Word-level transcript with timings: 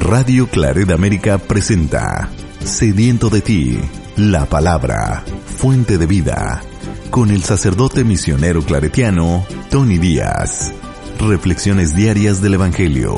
Radio 0.00 0.48
Claret 0.48 0.90
América 0.90 1.36
presenta 1.38 2.30
Sediento 2.64 3.28
de 3.28 3.42
ti, 3.42 3.78
la 4.16 4.46
palabra, 4.46 5.22
fuente 5.44 5.98
de 5.98 6.06
vida, 6.06 6.62
con 7.10 7.30
el 7.30 7.42
sacerdote 7.42 8.02
misionero 8.02 8.62
claretiano 8.62 9.46
Tony 9.70 9.98
Díaz. 9.98 10.72
Reflexiones 11.20 11.94
diarias 11.94 12.40
del 12.40 12.54
Evangelio. 12.54 13.14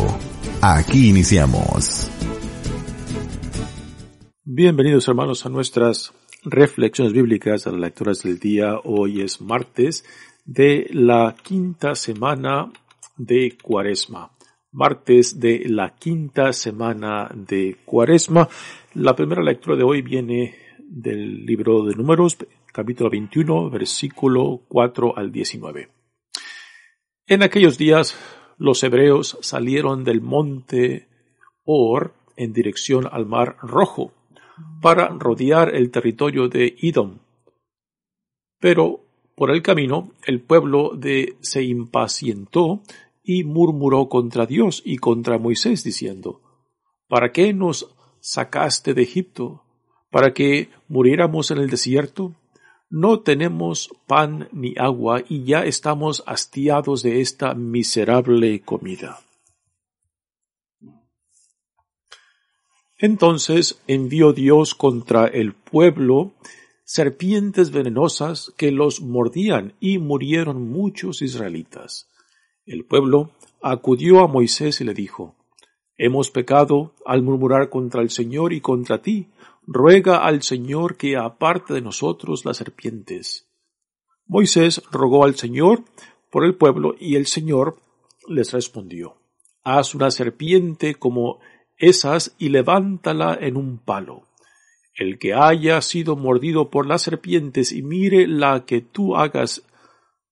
Aquí 0.61 1.09
iniciamos. 1.09 2.11
Bienvenidos 4.45 5.07
hermanos 5.07 5.47
a 5.47 5.51
nuestras 5.51 6.13
reflexiones 6.43 7.13
bíblicas, 7.13 7.67
a 7.67 7.71
las 7.71 7.81
lecturas 7.81 8.25
del 8.25 8.41
día. 8.41 8.75
Hoy 8.85 9.23
es 9.23 9.41
martes 9.41 10.05
de 10.45 10.89
la 10.91 11.37
quinta 11.43 11.95
semana 11.95 12.71
de 13.17 13.57
Cuaresma 13.63 14.33
martes 14.73 15.39
de 15.39 15.65
la 15.67 15.95
quinta 15.95 16.53
semana 16.53 17.31
de 17.35 17.77
Cuaresma. 17.85 18.49
La 18.95 19.15
primera 19.15 19.43
lectura 19.43 19.77
de 19.77 19.85
hoy 19.85 20.01
viene 20.01 20.55
del 20.79 21.45
libro 21.45 21.85
de 21.85 21.95
Números, 21.95 22.39
capítulo 22.73 23.11
21, 23.11 23.71
versículo 23.71 24.63
4 24.69 25.17
al 25.17 25.31
19. 25.31 25.91
En 27.27 27.43
aquellos 27.43 27.77
días 27.77 28.17
los 28.57 28.83
hebreos 28.83 29.39
salieron 29.43 30.05
del 30.05 30.23
monte 30.23 31.09
Or 31.65 32.15
en 32.37 32.53
dirección 32.53 33.07
al 33.11 33.27
mar 33.27 33.57
Rojo 33.61 34.13
para 34.81 35.09
rodear 35.09 35.75
el 35.75 35.91
territorio 35.91 36.49
de 36.49 36.75
Idom. 36.79 37.19
Pero 38.59 39.01
por 39.35 39.51
el 39.51 39.63
camino 39.63 40.13
el 40.25 40.41
pueblo 40.41 40.93
de 40.97 41.37
se 41.41 41.63
impacientó 41.63 42.83
y 43.23 43.45
murmuró 43.45 44.09
contra 44.09 44.47
Dios 44.47 44.83
y 44.85 44.99
contra 44.99 45.39
Moisés, 45.39 45.85
diciendo, 45.85 46.41
¿Para 47.09 47.33
qué 47.33 47.53
nos 47.53 47.95
sacaste 48.21 48.95
de 48.95 49.03
Egipto? 49.03 49.65
¿Para 50.11 50.33
que 50.33 50.71
muriéramos 50.89 51.51
en 51.51 51.59
el 51.59 51.71
desierto? 51.71 52.35
No 52.89 53.21
tenemos 53.21 53.91
pan 54.07 54.49
ni 54.53 54.75
agua 54.77 55.23
y 55.29 55.45
ya 55.45 55.65
estamos 55.65 56.23
hastiados 56.27 57.03
de 57.03 57.21
esta 57.21 57.55
miserable 57.55 58.61
comida. 58.61 59.21
Entonces 62.99 63.81
envió 63.87 64.33
Dios 64.33 64.75
contra 64.75 65.27
el 65.27 65.55
pueblo 65.55 66.35
serpientes 66.85 67.71
venenosas 67.71 68.53
que 68.57 68.71
los 68.71 69.01
mordían 69.01 69.75
y 69.81 69.99
murieron 69.99 70.71
muchos 70.71 71.23
israelitas. 71.23 72.12
El 72.65 72.85
pueblo 72.85 73.33
acudió 73.61 74.21
a 74.21 74.29
Moisés 74.29 74.81
y 74.81 74.85
le 74.85 74.95
dijo, 74.95 75.37
Hemos 75.97 76.31
pecado 76.31 76.95
al 77.05 77.23
murmurar 77.23 77.69
contra 77.69 78.03
el 78.03 78.11
Señor 78.11 78.53
y 78.53 78.61
contra 78.61 79.03
ti. 79.03 79.29
Ruega 79.67 80.25
al 80.25 80.43
Señor 80.43 80.97
que 80.97 81.17
aparte 81.17 81.75
de 81.75 81.81
nosotros 81.81 82.45
las 82.45 82.57
serpientes. 82.57 83.49
Moisés 84.27 84.83
rogó 84.91 85.25
al 85.25 85.37
Señor 85.37 85.85
por 86.31 86.45
el 86.45 86.55
pueblo 86.55 86.95
y 86.99 87.17
el 87.17 87.27
Señor 87.27 87.79
les 88.29 88.53
respondió, 88.53 89.17
Haz 89.65 89.95
una 89.95 90.11
serpiente 90.11 90.95
como 90.95 91.41
esas 91.77 92.35
y 92.39 92.49
levántala 92.49 93.39
en 93.41 93.57
un 93.57 93.79
palo. 93.79 94.29
El 94.95 95.19
que 95.19 95.35
haya 95.35 95.81
sido 95.81 96.17
mordido 96.17 96.71
por 96.71 96.87
las 96.87 97.03
serpientes 97.03 97.73
y 97.73 97.83
mire 97.83 98.27
la 98.27 98.65
que 98.65 98.81
tú 98.81 99.17
hagas, 99.17 99.63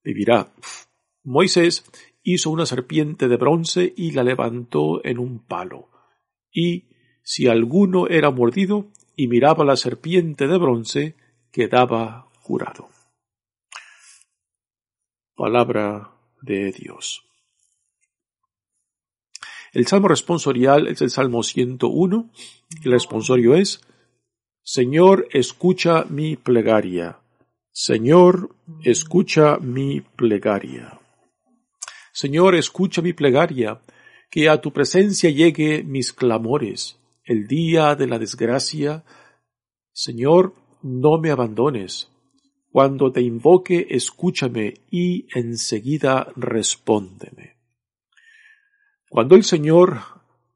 vivirá. 0.03 0.53
Moisés 1.23 1.85
hizo 2.23 2.51
una 2.51 2.67
serpiente 2.67 3.29
de 3.29 3.37
bronce 3.37 3.93
y 3.97 4.13
la 4.13 4.25
levantó 4.25 5.05
en 5.05 5.19
un 5.19 5.39
palo. 5.39 5.89
Y 6.53 6.89
si 7.23 7.49
alguno 7.49 8.09
era 8.09 8.31
mordido 8.31 8.91
y 9.17 9.29
miraba 9.29 9.65
la 9.65 9.77
serpiente 9.77 10.47
de 10.47 10.59
bronce, 10.59 11.17
quedaba 11.51 12.29
curado. 12.43 12.89
Palabra 15.35 16.11
de 16.43 16.73
Dios. 16.73 17.25
El 19.73 19.87
salmo 19.87 20.09
responsorial 20.09 20.89
es 20.89 21.01
el 21.01 21.11
salmo 21.11 21.43
101 21.43 22.31
y 22.83 22.87
el 22.87 22.93
responsorio 22.93 23.55
es 23.55 23.81
Señor, 24.63 25.29
escucha 25.33 26.05
mi 26.09 26.37
plegaria. 26.37 27.19
Señor, 27.73 28.55
escucha 28.83 29.59
mi 29.59 30.01
plegaria. 30.01 31.00
Señor, 32.13 32.55
escucha 32.55 33.03
mi 33.03 33.13
plegaria, 33.13 33.81
que 34.31 34.49
a 34.49 34.61
tu 34.61 34.73
presencia 34.73 35.31
llegue 35.31 35.83
mis 35.83 36.13
clamores. 36.13 36.99
El 37.25 37.47
día 37.47 37.95
de 37.95 38.07
la 38.07 38.19
desgracia, 38.19 39.05
Señor, 39.93 40.55
no 40.83 41.19
me 41.19 41.31
abandones. 41.31 42.11
Cuando 42.71 43.11
te 43.11 43.21
invoque, 43.21 43.89
escúchame 43.91 44.75
y 44.91 45.27
enseguida 45.37 46.33
respóndeme. 46.37 47.57
Cuando 49.09 49.35
el 49.35 49.43
Señor 49.43 49.99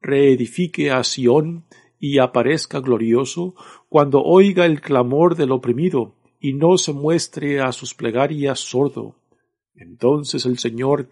reedifique 0.01 0.91
a 0.91 1.03
Sión 1.03 1.65
y 1.99 2.19
aparezca 2.19 2.79
glorioso, 2.79 3.55
cuando 3.89 4.21
oiga 4.21 4.65
el 4.65 4.79
clamor 4.79 5.35
del 5.35 5.51
oprimido 5.51 6.15
y 6.39 6.53
no 6.53 6.77
se 6.77 6.93
muestre 6.93 7.59
a 7.59 7.73
sus 7.73 7.93
plegarias 7.93 8.59
sordo, 8.61 9.15
entonces 9.75 10.45
el 10.45 10.57
Señor 10.57 11.09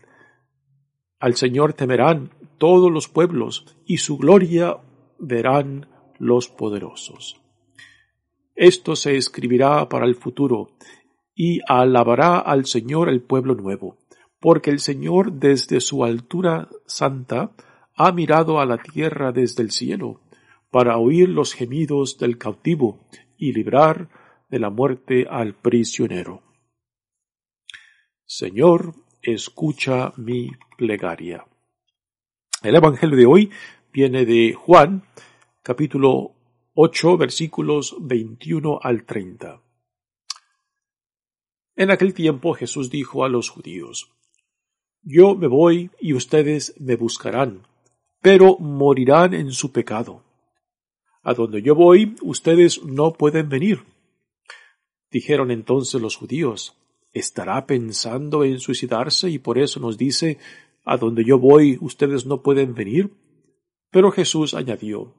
al 1.23 1.35
Señor 1.35 1.71
temerán 1.71 2.31
todos 2.57 2.91
los 2.91 3.07
pueblos, 3.07 3.77
y 3.85 3.99
su 3.99 4.17
gloria 4.17 4.75
verán 5.19 5.87
los 6.19 6.49
poderosos. 6.49 7.39
Esto 8.55 8.97
se 8.97 9.15
escribirá 9.15 9.87
para 9.87 10.05
el 10.05 10.15
futuro, 10.15 10.71
y 11.33 11.61
alabará 11.65 12.39
al 12.39 12.65
Señor 12.65 13.07
el 13.07 13.21
pueblo 13.21 13.55
nuevo, 13.55 13.99
porque 14.41 14.69
el 14.69 14.79
Señor 14.79 15.31
desde 15.31 15.79
su 15.79 16.03
altura 16.03 16.67
santa 16.87 17.51
ha 17.95 18.11
mirado 18.11 18.59
a 18.59 18.65
la 18.65 18.79
tierra 18.79 19.31
desde 19.31 19.63
el 19.63 19.71
cielo, 19.71 20.19
para 20.71 20.97
oír 20.97 21.29
los 21.29 21.53
gemidos 21.53 22.17
del 22.17 22.37
cautivo 22.37 22.99
y 23.37 23.53
librar 23.53 24.09
de 24.49 24.59
la 24.59 24.69
muerte 24.69 25.25
al 25.29 25.53
prisionero. 25.53 26.41
Señor, 28.25 28.93
escucha 29.21 30.11
mi 30.17 30.49
plegaria. 30.83 31.45
El 32.61 32.75
Evangelio 32.75 33.15
de 33.15 33.25
hoy 33.25 33.51
viene 33.93 34.25
de 34.25 34.51
Juan, 34.51 35.03
capítulo 35.61 36.33
8, 36.73 37.17
versículos 37.17 37.95
21 38.01 38.79
al 38.83 39.05
30. 39.05 39.61
En 41.77 41.89
aquel 41.89 42.13
tiempo 42.13 42.53
Jesús 42.53 42.89
dijo 42.89 43.23
a 43.23 43.29
los 43.29 43.47
judíos, 43.49 44.11
Yo 45.03 45.35
me 45.35 45.47
voy 45.47 45.89
y 46.01 46.13
ustedes 46.15 46.75
me 46.81 46.97
buscarán, 46.97 47.61
pero 48.21 48.57
morirán 48.59 49.33
en 49.33 49.51
su 49.53 49.71
pecado. 49.71 50.21
A 51.21 51.33
donde 51.33 51.61
yo 51.61 51.75
voy, 51.75 52.17
ustedes 52.21 52.83
no 52.83 53.13
pueden 53.13 53.47
venir. 53.47 53.85
Dijeron 55.09 55.49
entonces 55.49 56.01
los 56.01 56.17
judíos, 56.17 56.75
estará 57.13 57.65
pensando 57.67 58.43
en 58.43 58.59
suicidarse 58.59 59.29
y 59.29 59.39
por 59.39 59.59
eso 59.59 59.79
nos 59.79 59.97
dice 59.97 60.39
a 60.83 60.97
donde 60.97 61.23
yo 61.23 61.39
voy 61.39 61.77
ustedes 61.81 62.25
no 62.25 62.41
pueden 62.41 62.73
venir? 62.73 63.11
Pero 63.91 64.11
Jesús 64.11 64.53
añadió 64.53 65.13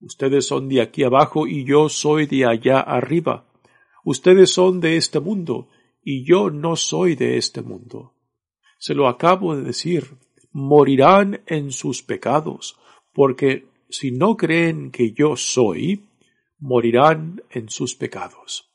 Ustedes 0.00 0.46
son 0.46 0.68
de 0.68 0.80
aquí 0.80 1.02
abajo 1.02 1.46
y 1.46 1.64
yo 1.64 1.88
soy 1.88 2.26
de 2.26 2.46
allá 2.46 2.80
arriba. 2.80 3.46
Ustedes 4.04 4.52
son 4.52 4.80
de 4.80 4.96
este 4.96 5.18
mundo 5.18 5.68
y 6.02 6.24
yo 6.24 6.50
no 6.50 6.76
soy 6.76 7.16
de 7.16 7.36
este 7.36 7.62
mundo. 7.62 8.14
Se 8.78 8.94
lo 8.94 9.08
acabo 9.08 9.56
de 9.56 9.62
decir, 9.62 10.16
morirán 10.52 11.42
en 11.46 11.72
sus 11.72 12.02
pecados, 12.02 12.78
porque 13.12 13.66
si 13.90 14.12
no 14.12 14.36
creen 14.36 14.92
que 14.92 15.12
yo 15.12 15.36
soy, 15.36 16.06
morirán 16.58 17.42
en 17.50 17.68
sus 17.68 17.96
pecados. 17.96 18.70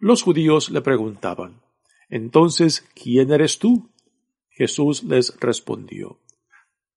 Los 0.00 0.22
judíos 0.22 0.70
le 0.70 0.80
preguntaban, 0.80 1.62
Entonces, 2.08 2.88
¿quién 2.94 3.32
eres 3.32 3.58
tú? 3.58 3.88
Jesús 4.58 5.04
les 5.04 5.38
respondió, 5.38 6.18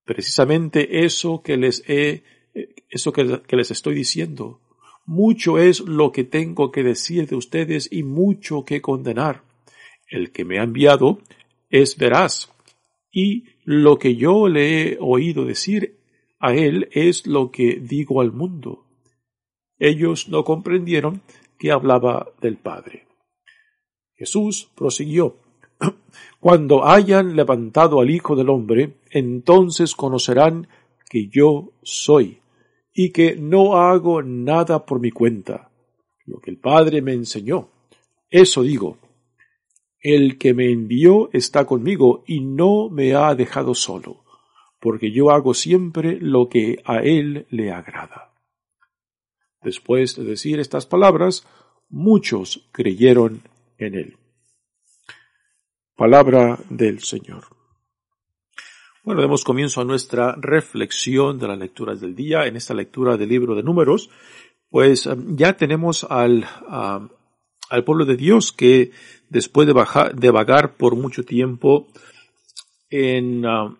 Precisamente 0.03 1.05
eso 1.05 1.41
que 1.43 1.57
les 1.57 1.83
he, 1.87 2.23
eso 2.89 3.13
que, 3.13 3.41
les 3.55 3.71
estoy 3.71 3.95
diciendo. 3.95 4.59
Mucho 5.05 5.59
es 5.59 5.79
lo 5.81 6.11
que 6.11 6.23
tengo 6.23 6.71
que 6.71 6.83
decir 6.83 7.27
de 7.27 7.35
ustedes 7.35 7.87
y 7.91 8.03
mucho 8.03 8.65
que 8.65 8.81
condenar. 8.81 9.43
El 10.07 10.31
que 10.31 10.43
me 10.43 10.59
ha 10.59 10.63
enviado 10.63 11.19
es 11.69 11.97
veraz, 11.97 12.51
y 13.11 13.45
lo 13.63 13.99
que 13.99 14.15
yo 14.15 14.47
le 14.47 14.93
he 14.93 14.97
oído 14.99 15.45
decir 15.45 15.99
a 16.39 16.55
él 16.55 16.89
es 16.91 17.27
lo 17.27 17.51
que 17.51 17.75
digo 17.75 18.21
al 18.21 18.31
mundo. 18.31 18.85
Ellos 19.77 20.29
no 20.29 20.43
comprendieron 20.43 21.21
que 21.59 21.71
hablaba 21.71 22.33
del 22.41 22.57
Padre. 22.57 23.07
Jesús 24.15 24.69
prosiguió, 24.75 25.37
Cuando 26.39 26.85
hayan 26.85 27.35
levantado 27.35 28.01
al 28.01 28.09
Hijo 28.09 28.35
del 28.35 28.49
Hombre, 28.49 28.97
entonces 29.11 29.95
conocerán 29.95 30.67
que 31.09 31.27
yo 31.27 31.73
soy 31.83 32.39
y 32.93 33.11
que 33.11 33.35
no 33.35 33.77
hago 33.77 34.23
nada 34.23 34.85
por 34.85 34.99
mi 34.99 35.11
cuenta, 35.11 35.69
lo 36.25 36.39
que 36.39 36.51
el 36.51 36.57
Padre 36.57 37.01
me 37.01 37.13
enseñó. 37.13 37.69
Eso 38.29 38.63
digo. 38.63 38.97
El 39.99 40.39
que 40.39 40.55
me 40.55 40.71
envió 40.71 41.29
está 41.31 41.65
conmigo 41.65 42.23
y 42.25 42.39
no 42.39 42.89
me 42.89 43.13
ha 43.13 43.35
dejado 43.35 43.75
solo, 43.75 44.23
porque 44.79 45.11
yo 45.11 45.29
hago 45.29 45.53
siempre 45.53 46.17
lo 46.19 46.49
que 46.49 46.81
a 46.85 47.03
él 47.03 47.45
le 47.51 47.71
agrada. 47.71 48.33
Después 49.61 50.15
de 50.15 50.23
decir 50.23 50.59
estas 50.59 50.87
palabras, 50.87 51.45
muchos 51.87 52.67
creyeron 52.71 53.43
en 53.77 53.93
él. 53.93 54.17
Palabra 55.95 56.57
del 56.69 56.99
Señor. 56.99 57.43
Bueno, 59.03 59.21
demos 59.21 59.43
comienzo 59.43 59.81
a 59.81 59.85
nuestra 59.85 60.35
reflexión 60.39 61.39
de 61.39 61.47
las 61.47 61.57
lecturas 61.57 61.99
del 61.99 62.15
día. 62.15 62.45
En 62.45 62.55
esta 62.55 62.73
lectura 62.73 63.17
del 63.17 63.29
libro 63.29 63.55
de 63.55 63.63
números, 63.63 64.09
pues 64.69 65.07
eh, 65.07 65.15
ya 65.29 65.53
tenemos 65.57 66.05
al, 66.09 66.45
al 67.69 67.83
pueblo 67.83 68.05
de 68.05 68.15
Dios 68.15 68.51
que 68.51 68.91
después 69.29 69.65
de, 69.65 69.73
bajar, 69.73 70.15
vagar 70.15 70.75
por 70.75 70.95
mucho 70.95 71.23
tiempo 71.23 71.87
en, 72.89 73.45
ah, 73.45 73.75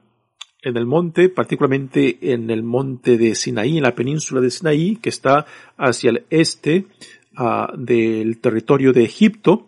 en 0.61 0.77
el 0.77 0.85
monte, 0.85 1.29
particularmente 1.29 2.17
en 2.33 2.49
el 2.49 2.63
monte 2.63 3.17
de 3.17 3.35
Sinaí, 3.35 3.77
en 3.77 3.83
la 3.83 3.95
península 3.95 4.41
de 4.41 4.49
Sinaí, 4.49 4.95
que 4.95 5.09
está 5.09 5.45
hacia 5.77 6.11
el 6.11 6.25
este 6.29 6.87
ah, 7.35 7.71
del 7.77 8.39
territorio 8.39 8.93
de 8.93 9.03
Egipto, 9.03 9.67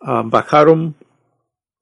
ah, 0.00 0.22
bajaron 0.24 0.94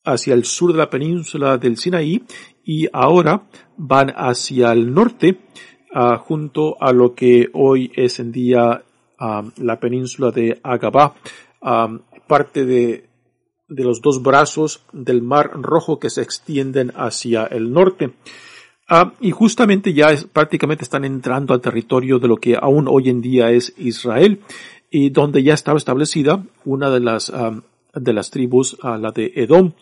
hacia 0.05 0.35
el 0.35 0.44
sur 0.44 0.73
de 0.73 0.79
la 0.79 0.91
península 0.91 1.58
del 1.58 1.76
Sinaí 1.76 2.23
y 2.64 2.88
ahora 2.93 3.43
van 3.76 4.12
hacia 4.17 4.73
el 4.73 4.93
norte 4.93 5.41
uh, 5.94 6.17
junto 6.19 6.76
a 6.81 6.93
lo 6.93 7.14
que 7.14 7.49
hoy 7.52 7.91
es 7.94 8.19
en 8.20 8.32
día 8.32 8.82
uh, 9.20 9.62
la 9.62 9.79
península 9.79 10.31
de 10.31 10.61
Agabá, 10.62 11.14
uh, 11.62 11.99
parte 12.26 12.64
de, 12.64 13.08
de 13.69 13.85
los 13.85 14.00
dos 14.00 14.23
brazos 14.23 14.85
del 14.93 15.23
Mar 15.23 15.50
Rojo 15.55 15.99
que 15.99 16.11
se 16.11 16.23
extienden 16.23 16.93
hacia 16.97 17.44
el 17.44 17.73
norte. 17.73 18.12
y 19.20 19.31
justamente 19.31 19.93
ya 19.93 20.08
prácticamente 20.32 20.82
están 20.82 21.05
entrando 21.05 21.55
al 21.55 21.61
territorio 21.61 22.19
de 22.19 22.26
lo 22.26 22.37
que 22.38 22.56
aún 22.61 22.88
hoy 22.88 23.08
en 23.08 23.20
día 23.20 23.50
es 23.50 23.73
Israel 23.76 24.41
y 24.91 25.11
donde 25.11 25.44
ya 25.44 25.55
estaba 25.55 25.79
establecida 25.79 26.44
una 26.64 26.91
de 26.91 26.99
las 26.99 27.31
de 27.94 28.12
las 28.12 28.31
tribus, 28.31 28.76
a 28.82 28.98
la 28.98 29.10
de 29.10 29.32
Edom, 29.34 29.72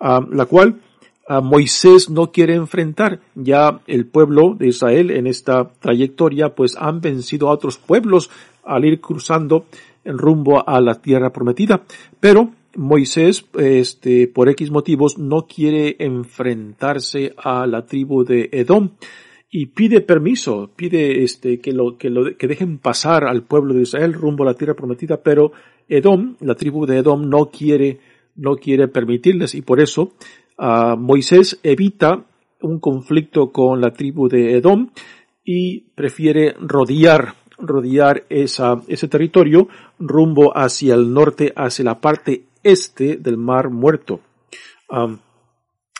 la 0.00 0.46
cual 0.46 0.80
a 1.28 1.40
Moisés 1.40 2.08
no 2.08 2.32
quiere 2.32 2.54
enfrentar. 2.54 3.20
Ya 3.34 3.80
el 3.86 4.06
pueblo 4.06 4.54
de 4.58 4.68
Israel 4.68 5.10
en 5.10 5.26
esta 5.26 5.70
trayectoria 5.78 6.54
pues 6.54 6.76
han 6.76 7.00
vencido 7.00 7.48
a 7.48 7.52
otros 7.52 7.78
pueblos 7.78 8.30
al 8.64 8.84
ir 8.84 9.00
cruzando 9.00 9.66
el 10.04 10.18
rumbo 10.18 10.66
a 10.66 10.80
la 10.80 10.94
tierra 10.94 11.30
prometida. 11.30 11.82
Pero 12.18 12.50
Moisés, 12.76 13.46
este, 13.58 14.28
por 14.28 14.48
X 14.48 14.70
motivos, 14.70 15.18
no 15.18 15.46
quiere 15.46 15.96
enfrentarse 15.98 17.34
a 17.36 17.66
la 17.66 17.84
tribu 17.84 18.24
de 18.24 18.48
Edom 18.52 18.90
y 19.50 19.66
pide 19.66 20.00
permiso, 20.00 20.70
pide 20.76 21.22
este, 21.22 21.58
que 21.60 21.72
lo, 21.72 21.96
que 21.96 22.10
lo, 22.10 22.36
que 22.36 22.46
dejen 22.46 22.78
pasar 22.78 23.24
al 23.24 23.42
pueblo 23.42 23.74
de 23.74 23.82
Israel 23.82 24.12
rumbo 24.12 24.44
a 24.44 24.48
la 24.48 24.54
tierra 24.54 24.74
prometida, 24.74 25.22
pero 25.22 25.52
Edom, 25.88 26.36
la 26.40 26.54
tribu 26.54 26.86
de 26.86 26.98
Edom, 26.98 27.28
no 27.28 27.46
quiere, 27.46 28.00
no 28.36 28.56
quiere 28.56 28.88
permitirles 28.88 29.54
y 29.54 29.62
por 29.62 29.80
eso 29.80 30.12
uh, 30.58 30.96
Moisés 30.96 31.58
evita 31.62 32.24
un 32.60 32.80
conflicto 32.80 33.50
con 33.50 33.80
la 33.80 33.92
tribu 33.92 34.28
de 34.28 34.56
Edom 34.56 34.90
y 35.44 35.80
prefiere 35.94 36.54
rodear, 36.60 37.34
rodear 37.56 38.24
ese 38.28 39.08
territorio 39.08 39.68
rumbo 39.98 40.52
hacia 40.56 40.94
el 40.94 41.12
norte, 41.12 41.52
hacia 41.56 41.84
la 41.84 42.00
parte 42.00 42.44
este 42.62 43.16
del 43.16 43.38
mar 43.38 43.70
muerto. 43.70 44.20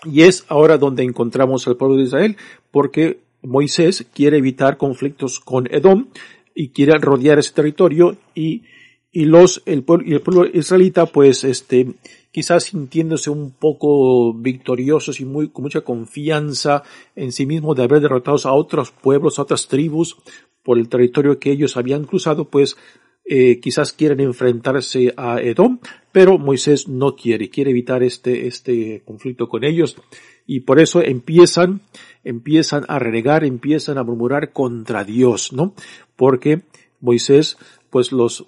Y 0.05 0.23
es 0.23 0.44
ahora 0.49 0.76
donde 0.76 1.02
encontramos 1.02 1.67
al 1.67 1.76
pueblo 1.76 1.96
de 1.96 2.02
Israel, 2.02 2.37
porque 2.70 3.20
Moisés 3.43 4.06
quiere 4.14 4.38
evitar 4.38 4.76
conflictos 4.76 5.41
con 5.41 5.67
Edom 5.73 6.08
y 6.55 6.70
quiere 6.70 6.99
rodear 6.99 7.38
ese 7.38 7.55
territorio 7.55 8.17
y 8.34 8.64
y 9.10 9.25
los 9.25 9.62
el 9.66 9.84
pueblo, 9.84 10.06
y 10.06 10.14
el 10.14 10.20
pueblo 10.20 10.46
israelita 10.46 11.06
pues 11.06 11.44
este 11.44 11.94
quizás 12.31 12.64
sintiéndose 12.64 13.31
un 13.31 13.52
poco 13.52 14.34
victoriosos 14.34 15.20
y 15.20 15.25
muy 15.25 15.49
con 15.49 15.62
mucha 15.62 15.81
confianza 15.81 16.82
en 17.16 17.32
sí 17.32 17.46
mismo 17.46 17.75
de 17.75 17.84
haber 17.84 18.00
derrotado 18.00 18.38
a 18.44 18.52
otros 18.52 18.90
pueblos 18.90 19.38
a 19.38 19.43
otras 19.43 19.66
tribus 19.66 20.16
por 20.62 20.78
el 20.78 20.88
territorio 20.88 21.38
que 21.38 21.50
ellos 21.50 21.76
habían 21.76 22.05
cruzado 22.05 22.44
pues 22.44 22.76
eh, 23.25 23.60
quizás 23.60 23.93
quieren 23.93 24.20
enfrentarse 24.20 25.12
a 25.16 25.40
Edom 25.40 25.78
pero 26.12 26.38
Moisés 26.38 26.88
no 26.88 27.16
quiere 27.16 27.49
quiere 27.49 27.70
evitar 27.70 28.02
este 28.02 28.46
este 28.46 29.02
conflicto 29.05 29.49
con 29.49 29.64
ellos. 29.64 29.96
Y 30.50 30.60
por 30.60 30.81
eso 30.81 31.02
empiezan 31.02 31.82
empiezan 32.25 32.84
a 32.88 32.99
renegar 32.99 33.44
empiezan 33.44 33.99
a 33.99 34.02
murmurar 34.02 34.52
contra 34.52 35.05
Dios 35.05 35.52
no 35.52 35.75
porque 36.16 36.62
Moisés 37.00 37.58
pues 37.90 38.12
los 38.12 38.46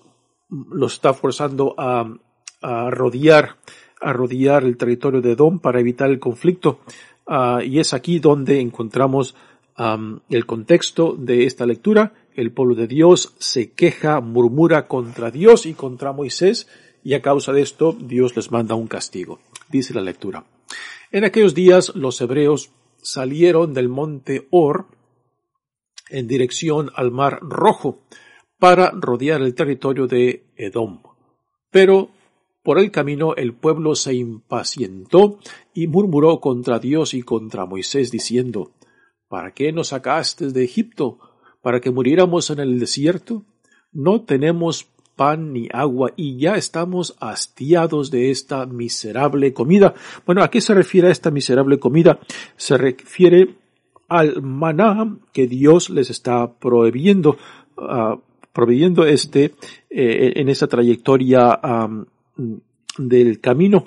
lo 0.51 0.87
está 0.87 1.15
forzando 1.15 1.75
a, 1.79 2.13
a 2.63 2.91
rodear, 2.91 3.57
a 4.01 4.13
rodear 4.13 4.65
el 4.65 4.77
territorio 4.77 5.21
de 5.21 5.33
Edom 5.33 5.59
para 5.59 5.81
evitar 5.81 6.11
el 6.11 6.19
conflicto. 6.19 6.81
Uh, 7.27 7.61
y 7.61 7.79
es 7.79 7.95
aquí 7.95 8.19
donde 8.19 8.61
encontramos 8.61 9.37
el 10.29 10.45
contexto 10.45 11.15
de 11.19 11.47
esta 11.47 11.65
lectura. 11.65 12.13
El 12.35 12.53
pueblo 12.53 12.75
de 12.75 12.87
Dios 12.87 13.35
se 13.39 13.73
queja, 13.73 14.21
murmura 14.21 14.87
contra 14.87 15.31
Dios 15.31 15.65
y 15.65 15.73
contra 15.73 16.13
Moisés, 16.13 16.69
y 17.03 17.15
a 17.15 17.23
causa 17.23 17.53
de 17.53 17.63
esto 17.63 17.97
Dios 17.99 18.37
les 18.37 18.51
manda 18.51 18.75
un 18.75 18.89
castigo. 18.89 19.41
Dice 19.71 19.95
la 19.95 20.03
lectura. 20.03 20.45
En 21.11 21.25
aquellos 21.25 21.55
días 21.55 21.95
los 21.95 22.21
hebreos 22.21 22.73
salieron 23.01 23.73
del 23.73 23.89
monte 23.89 24.47
Or 24.51 24.87
en 26.11 26.29
dirección 26.29 26.91
al 26.95 27.11
mar 27.11 27.39
Rojo 27.41 28.01
para 28.61 28.93
rodear 28.93 29.43
el 29.43 29.55
territorio 29.55 30.07
de 30.07 30.45
Edom. 30.55 31.01
Pero 31.73 32.11
por 32.63 32.79
el 32.79 32.93
camino 32.93 33.35
el 33.35 33.55
pueblo 33.55 33.97
se 33.97 34.15
impacientó 34.15 35.39
y 35.75 35.89
murmuró 35.89 36.39
contra 36.41 36.79
Dios 36.79 37.15
y 37.15 37.23
contra 37.23 37.67
Moisés 37.67 38.13
diciendo, 38.13 38.71
¿Para 39.29 39.53
qué 39.53 39.73
nos 39.73 39.89
sacaste 39.89 40.49
de 40.49 40.65
Egipto? 40.65 41.19
¿Para 41.63 41.81
que 41.81 41.91
muriéramos 41.91 42.51
en 42.51 42.59
el 42.59 42.81
desierto? 42.81 43.45
No 43.93 44.23
tenemos 44.23 44.89
pan 45.15 45.53
ni 45.53 45.69
agua 45.73 46.13
y 46.17 46.37
ya 46.39 46.57
estamos 46.57 47.17
hastiados 47.21 48.11
de 48.11 48.31
esta 48.31 48.67
miserable 48.67 49.53
comida. 49.53 49.95
Bueno, 50.27 50.43
¿a 50.43 50.51
qué 50.51 50.61
se 50.61 50.75
refiere 50.75 51.11
esta 51.11 51.31
miserable 51.31 51.79
comida? 51.79 52.19
Se 52.57 52.77
refiere 52.77 53.55
al 54.09 54.43
maná 54.43 55.17
que 55.33 55.47
Dios 55.47 55.91
les 55.91 56.11
está 56.11 56.59
prohibiendo. 56.59 57.37
Ah, 57.79 58.19
proveyendo 58.53 59.05
este 59.05 59.55
eh, 59.91 60.33
en 60.37 60.49
esa 60.49 60.67
trayectoria 60.67 61.61
del 62.99 63.41
camino. 63.41 63.87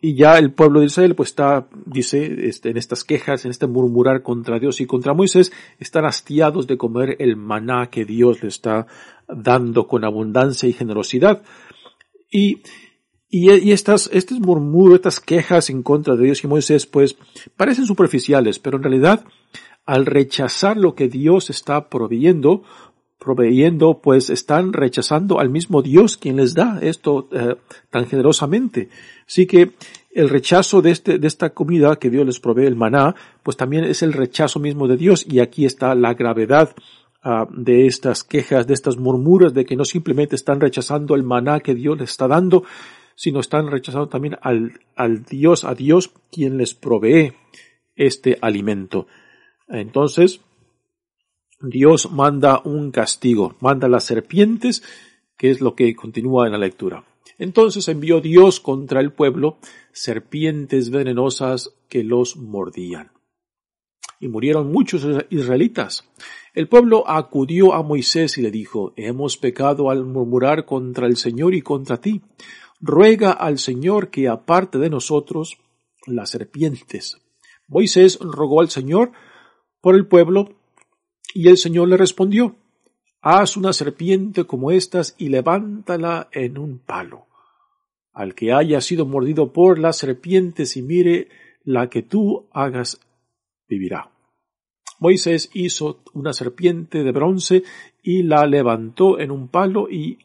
y 0.00 0.14
ya 0.14 0.38
el 0.38 0.52
pueblo 0.52 0.80
de 0.80 0.86
Israel 0.86 1.14
pues 1.14 1.30
está, 1.30 1.66
dice, 1.86 2.48
este, 2.48 2.70
en 2.70 2.76
estas 2.76 3.04
quejas, 3.04 3.44
en 3.44 3.50
este 3.50 3.66
murmurar 3.66 4.22
contra 4.22 4.58
Dios 4.58 4.80
y 4.80 4.86
contra 4.86 5.14
Moisés, 5.14 5.52
están 5.78 6.04
hastiados 6.04 6.66
de 6.66 6.76
comer 6.76 7.16
el 7.20 7.36
maná 7.36 7.88
que 7.90 8.04
Dios 8.04 8.42
le 8.42 8.48
está 8.48 8.86
dando 9.28 9.86
con 9.86 10.04
abundancia 10.04 10.68
y 10.68 10.72
generosidad. 10.72 11.42
Y, 12.30 12.62
y, 13.30 13.72
estas, 13.72 14.10
estos 14.12 14.40
murmuros, 14.40 14.96
estas 14.96 15.20
quejas 15.20 15.70
en 15.70 15.82
contra 15.82 16.16
de 16.16 16.24
Dios 16.24 16.44
y 16.44 16.46
Moisés, 16.46 16.86
pues 16.86 17.16
parecen 17.56 17.86
superficiales, 17.86 18.58
pero 18.58 18.76
en 18.76 18.82
realidad, 18.82 19.24
al 19.86 20.06
rechazar 20.06 20.76
lo 20.76 20.94
que 20.94 21.08
Dios 21.08 21.50
está 21.50 21.88
proveyendo, 21.88 22.62
proveyendo, 23.24 24.00
pues 24.02 24.28
están 24.28 24.72
rechazando 24.72 25.40
al 25.40 25.48
mismo 25.48 25.82
Dios 25.82 26.16
quien 26.16 26.36
les 26.36 26.54
da 26.54 26.78
esto 26.82 27.28
eh, 27.32 27.56
tan 27.90 28.06
generosamente. 28.06 28.90
Así 29.26 29.46
que 29.46 29.72
el 30.12 30.28
rechazo 30.28 30.82
de, 30.82 30.90
este, 30.90 31.18
de 31.18 31.26
esta 31.26 31.50
comida 31.50 31.96
que 31.96 32.10
Dios 32.10 32.26
les 32.26 32.38
provee, 32.38 32.66
el 32.66 32.76
maná, 32.76 33.14
pues 33.42 33.56
también 33.56 33.84
es 33.84 34.02
el 34.02 34.12
rechazo 34.12 34.60
mismo 34.60 34.86
de 34.86 34.96
Dios 34.96 35.26
y 35.28 35.40
aquí 35.40 35.64
está 35.64 35.94
la 35.94 36.14
gravedad 36.14 36.74
uh, 37.24 37.46
de 37.50 37.86
estas 37.86 38.22
quejas, 38.22 38.66
de 38.66 38.74
estas 38.74 38.96
murmuras 38.98 39.54
de 39.54 39.64
que 39.64 39.74
no 39.74 39.84
simplemente 39.84 40.36
están 40.36 40.60
rechazando 40.60 41.14
el 41.14 41.22
maná 41.22 41.60
que 41.60 41.74
Dios 41.74 41.98
les 41.98 42.10
está 42.10 42.28
dando, 42.28 42.62
sino 43.16 43.40
están 43.40 43.68
rechazando 43.70 44.08
también 44.08 44.36
al, 44.42 44.80
al 44.94 45.24
Dios, 45.24 45.64
a 45.64 45.74
Dios 45.74 46.12
quien 46.30 46.58
les 46.58 46.74
provee 46.74 47.32
este 47.96 48.38
alimento. 48.40 49.06
Entonces, 49.66 50.42
Dios 51.68 52.10
manda 52.12 52.60
un 52.64 52.90
castigo, 52.90 53.56
manda 53.60 53.88
las 53.88 54.04
serpientes, 54.04 54.82
que 55.36 55.50
es 55.50 55.60
lo 55.60 55.74
que 55.74 55.94
continúa 55.94 56.46
en 56.46 56.52
la 56.52 56.58
lectura. 56.58 57.04
Entonces 57.38 57.88
envió 57.88 58.20
Dios 58.20 58.60
contra 58.60 59.00
el 59.00 59.12
pueblo 59.12 59.58
serpientes 59.92 60.90
venenosas 60.90 61.74
que 61.88 62.04
los 62.04 62.36
mordían. 62.36 63.10
y 64.20 64.28
murieron 64.28 64.72
muchos 64.72 65.06
israelitas. 65.28 66.08
El 66.54 66.68
pueblo 66.68 67.04
acudió 67.06 67.74
a 67.74 67.82
Moisés 67.82 68.38
y 68.38 68.42
le 68.42 68.50
dijo, 68.50 68.94
Hemos 68.96 69.36
pecado 69.36 69.90
al 69.90 70.04
murmurar 70.04 70.64
contra 70.64 71.06
el 71.06 71.16
Señor 71.16 71.52
y 71.54 71.60
contra 71.60 72.00
ti. 72.00 72.22
Ruega 72.80 73.32
al 73.32 73.58
Señor 73.58 74.10
que 74.10 74.28
aparte 74.28 74.78
de 74.78 74.88
nosotros 74.88 75.58
las 76.06 76.30
serpientes. 76.30 77.18
Moisés 77.68 78.18
rogó 78.20 78.60
al 78.60 78.70
Señor 78.70 79.12
por 79.80 79.94
el 79.94 80.06
pueblo 80.06 80.54
y 81.34 81.48
el 81.48 81.58
Señor 81.58 81.88
le 81.88 81.96
respondió, 81.96 82.56
Haz 83.20 83.56
una 83.56 83.72
serpiente 83.72 84.44
como 84.44 84.70
estas 84.70 85.14
y 85.18 85.30
levántala 85.30 86.28
en 86.30 86.58
un 86.58 86.78
palo. 86.78 87.26
Al 88.12 88.34
que 88.34 88.52
haya 88.52 88.80
sido 88.80 89.06
mordido 89.06 89.52
por 89.52 89.78
las 89.78 89.96
serpientes 89.96 90.76
y 90.76 90.82
mire 90.82 91.28
la 91.64 91.88
que 91.88 92.02
tú 92.02 92.48
hagas, 92.52 93.00
vivirá. 93.66 94.10
Moisés 95.00 95.50
hizo 95.54 96.02
una 96.12 96.32
serpiente 96.34 97.02
de 97.02 97.12
bronce 97.12 97.62
y 98.02 98.22
la 98.22 98.46
levantó 98.46 99.18
en 99.18 99.30
un 99.30 99.48
palo 99.48 99.88
y, 99.90 100.18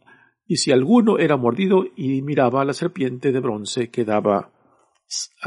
y 0.45 0.57
si 0.57 0.71
alguno 0.73 1.17
era 1.17 1.37
mordido 1.37 1.85
y 1.95 2.21
miraba 2.21 2.61
a 2.61 2.65
la 2.65 2.73
serpiente 2.73 3.31
de 3.31 3.39
bronce 3.39 3.89
quedaba 3.89 4.51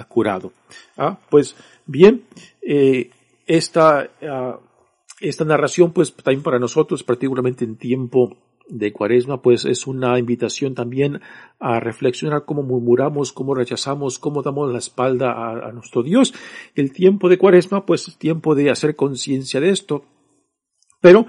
curado. 0.08 0.52
Ah, 0.96 1.18
pues 1.30 1.54
bien, 1.86 2.24
eh, 2.62 3.10
esta, 3.46 4.10
ah, 4.22 4.58
esta 5.22 5.44
narración 5.44 5.92
pues 5.92 6.14
también 6.14 6.42
para 6.42 6.58
nosotros, 6.58 7.02
particularmente 7.02 7.64
en 7.64 7.76
tiempo 7.76 8.36
de 8.68 8.92
cuaresma, 8.92 9.42
pues 9.42 9.64
es 9.64 9.86
una 9.86 10.18
invitación 10.18 10.74
también 10.74 11.20
a 11.58 11.80
reflexionar 11.80 12.44
cómo 12.44 12.62
murmuramos, 12.62 13.32
cómo 13.32 13.54
rechazamos, 13.54 14.18
cómo 14.18 14.42
damos 14.42 14.72
la 14.72 14.78
espalda 14.78 15.32
a, 15.32 15.72
nuestro 15.72 16.02
Dios. 16.02 16.32
El 16.74 16.92
tiempo 16.92 17.28
de 17.28 17.38
cuaresma, 17.38 17.84
pues 17.84 18.08
es 18.08 18.16
tiempo 18.16 18.54
de 18.54 18.70
hacer 18.70 18.96
conciencia 18.96 19.60
de 19.60 19.70
esto. 19.70 20.04
Pero 21.00 21.26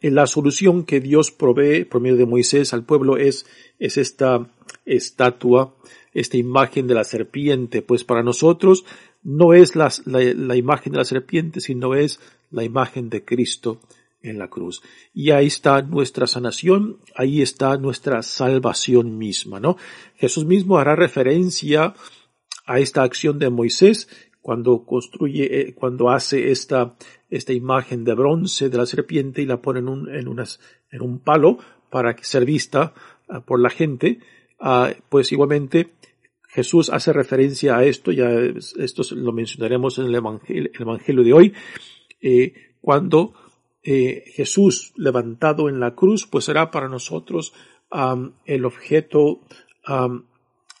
eh, 0.00 0.10
la 0.10 0.26
solución 0.26 0.84
que 0.84 1.00
Dios 1.00 1.30
provee 1.30 1.84
por 1.84 2.00
medio 2.00 2.16
de 2.16 2.26
Moisés 2.26 2.74
al 2.74 2.84
pueblo 2.84 3.16
es, 3.16 3.46
es 3.78 3.96
esta 3.96 4.50
estatua, 4.84 5.74
esta 6.12 6.36
imagen 6.36 6.86
de 6.86 6.94
la 6.94 7.04
serpiente, 7.04 7.82
pues 7.82 8.04
para 8.04 8.22
nosotros 8.22 8.84
no 9.22 9.54
es 9.54 9.76
la, 9.76 9.90
la 10.04 10.56
imagen 10.56 10.92
de 10.92 10.98
la 10.98 11.04
serpiente, 11.04 11.60
sino 11.60 11.94
es 11.94 12.20
la 12.52 12.64
imagen 12.64 13.10
de 13.10 13.24
Cristo 13.24 13.80
en 14.22 14.38
la 14.38 14.48
cruz. 14.48 14.82
Y 15.12 15.30
ahí 15.30 15.46
está 15.46 15.82
nuestra 15.82 16.26
sanación, 16.26 16.98
ahí 17.14 17.42
está 17.42 17.76
nuestra 17.76 18.22
salvación 18.22 19.18
misma, 19.18 19.60
¿no? 19.60 19.76
Jesús 20.16 20.44
mismo 20.44 20.78
hará 20.78 20.94
referencia 20.94 21.94
a 22.66 22.78
esta 22.78 23.02
acción 23.02 23.38
de 23.38 23.50
Moisés 23.50 24.08
cuando 24.40 24.84
construye, 24.84 25.60
eh, 25.60 25.74
cuando 25.74 26.10
hace 26.10 26.50
esta, 26.50 26.96
esta 27.30 27.52
imagen 27.52 28.04
de 28.04 28.14
bronce 28.14 28.68
de 28.68 28.78
la 28.78 28.86
serpiente 28.86 29.42
y 29.42 29.46
la 29.46 29.62
pone 29.62 29.80
en 29.80 29.88
un, 29.88 30.14
en 30.14 30.28
unas, 30.28 30.60
en 30.90 31.02
un 31.02 31.20
palo 31.20 31.58
para 31.90 32.16
ser 32.22 32.44
vista 32.44 32.94
ah, 33.28 33.40
por 33.40 33.60
la 33.60 33.70
gente, 33.70 34.18
ah, 34.60 34.92
pues 35.08 35.30
igualmente 35.32 35.92
Jesús 36.48 36.90
hace 36.90 37.12
referencia 37.12 37.78
a 37.78 37.84
esto, 37.84 38.12
ya 38.12 38.28
esto 38.30 39.02
lo 39.14 39.32
mencionaremos 39.32 39.98
en 39.98 40.06
el 40.06 40.14
el 40.48 40.70
evangelio 40.78 41.24
de 41.24 41.32
hoy, 41.32 41.54
eh, 42.22 42.54
cuando 42.80 43.34
eh, 43.82 44.24
Jesús 44.34 44.92
levantado 44.96 45.68
en 45.68 45.80
la 45.80 45.94
cruz, 45.94 46.26
pues 46.26 46.44
será 46.46 46.70
para 46.70 46.88
nosotros 46.88 47.52
el 48.46 48.64
objeto 48.64 49.40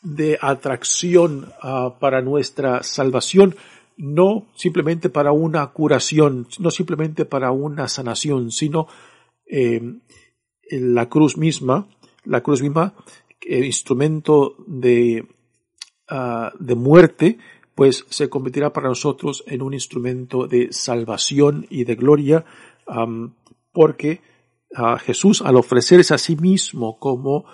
de 0.02 0.36
atracción 0.40 1.52
ah, 1.62 1.96
para 2.00 2.20
nuestra 2.20 2.82
salvación, 2.82 3.54
no 3.96 4.48
simplemente 4.54 5.08
para 5.08 5.32
una 5.32 5.66
curación, 5.68 6.48
no 6.58 6.70
simplemente 6.70 7.24
para 7.24 7.52
una 7.52 7.88
sanación, 7.88 8.50
sino 8.50 8.88
em, 9.46 10.00
la 10.70 11.08
cruz 11.08 11.36
misma, 11.36 11.88
la 12.24 12.42
cruz 12.42 12.62
misma, 12.62 12.94
el 13.40 13.64
instrumento 13.64 14.56
de, 14.66 15.26
ah, 16.08 16.52
de 16.58 16.74
muerte, 16.74 17.38
pues 17.82 18.06
se 18.10 18.28
convertirá 18.28 18.72
para 18.72 18.88
nosotros 18.88 19.42
en 19.48 19.60
un 19.60 19.74
instrumento 19.74 20.46
de 20.46 20.68
salvación 20.70 21.66
y 21.68 21.82
de 21.82 21.96
gloria 21.96 22.44
porque 23.72 24.20
Jesús 25.00 25.42
al 25.42 25.56
ofrecerse 25.56 26.14
a 26.14 26.18
sí 26.18 26.36
mismo 26.36 27.00
como 27.00 27.44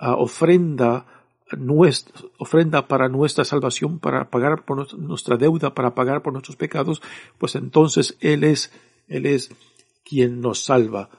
ofrenda, 0.00 1.04
ofrenda 2.38 2.88
para 2.88 3.10
nuestra 3.10 3.44
salvación, 3.44 3.98
para 3.98 4.30
pagar 4.30 4.64
por 4.64 4.98
nuestra 4.98 5.36
deuda, 5.36 5.74
para 5.74 5.94
pagar 5.94 6.22
por 6.22 6.32
nuestros 6.32 6.56
pecados, 6.56 7.02
pues 7.36 7.54
entonces 7.54 8.16
Él 8.20 8.44
es, 8.44 8.72
Él 9.06 9.26
es 9.26 9.50
quien 10.02 10.40
nos 10.40 10.64
salva. 10.64 11.10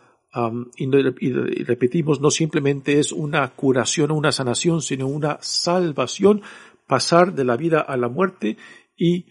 y, 0.75 1.63
repetimos, 1.65 2.19
no 2.19 2.31
simplemente 2.31 2.99
es 2.99 3.11
una 3.11 3.47
curación 3.49 4.09
o 4.09 4.15
una 4.15 4.31
sanación, 4.31 4.81
sino 4.81 5.05
una 5.05 5.37
salvación, 5.39 6.41
pasar 6.89 7.33
de 7.33 7.45
la 7.45 7.55
vida 7.55 7.79
a 7.79 7.95
la 7.95 8.09
muerte 8.09 8.57
y 8.97 9.27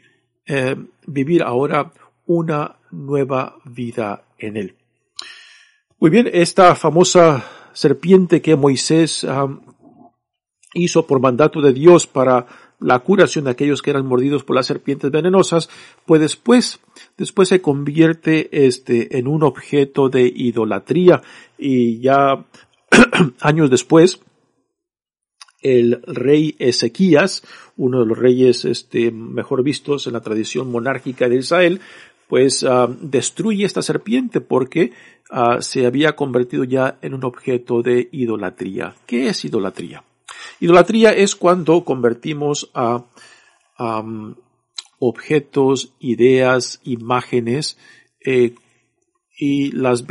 eh, 0.47 0.77
vivir 1.07 1.43
ahora 1.43 1.93
una 2.25 2.77
nueva 2.93 3.57
vida 3.65 4.23
en 4.39 4.57
él. 4.57 4.77
Muy 5.99 6.11
bien, 6.11 6.31
esta 6.33 6.77
famosa 6.77 7.45
serpiente 7.73 8.41
que 8.41 8.55
Moisés 8.55 9.27
hizo 10.75 11.07
por 11.07 11.21
mandato 11.21 11.61
de 11.61 11.73
Dios 11.73 12.07
para 12.07 12.47
la 12.79 13.01
curación 13.01 13.47
de 13.47 13.51
aquellos 13.51 13.83
que 13.83 13.91
eran 13.91 14.07
mordidos 14.07 14.45
por 14.45 14.55
las 14.55 14.67
serpientes 14.67 15.11
venenosas, 15.11 15.69
pues 16.07 16.21
después, 16.21 16.79
después 17.17 17.49
se 17.49 17.61
convierte 17.61 18.67
este 18.67 19.19
en 19.19 19.27
un 19.27 19.43
objeto 19.43 20.09
de 20.09 20.33
idolatría 20.33 21.23
y 21.59 22.01
ya 22.01 22.45
años 23.41 23.69
después 23.69 24.21
el 25.61 26.03
rey 26.07 26.55
Ezequías, 26.59 27.43
uno 27.77 28.01
de 28.01 28.07
los 28.07 28.19
reyes 28.19 28.65
este, 28.65 29.11
mejor 29.11 29.63
vistos 29.63 30.07
en 30.07 30.13
la 30.13 30.21
tradición 30.21 30.71
monárquica 30.71 31.29
de 31.29 31.37
Israel, 31.37 31.81
pues 32.29 32.63
ah, 32.65 32.89
destruye 33.01 33.65
esta 33.65 33.83
serpiente 33.83 34.41
porque 34.41 34.93
ah, 35.31 35.59
se 35.61 35.87
había 35.87 36.15
convertido 36.15 36.65
ya 36.65 36.99
en 37.03 37.15
un 37.15 37.25
objeto 37.25 37.83
de 37.83 38.09
idolatría. 38.13 38.95
¿Qué 39.07 39.29
es 39.29 39.45
idolatría? 39.45 40.05
Idolatría 40.61 41.11
es 41.13 41.35
cuando 41.35 41.85
convertimos 41.85 42.71
a 42.75 43.05
objetos, 44.99 45.93
ideas, 46.01 46.81
imágenes 46.83 47.79
eh, 48.25 48.55
y, 49.39 49.71
las, 49.71 50.03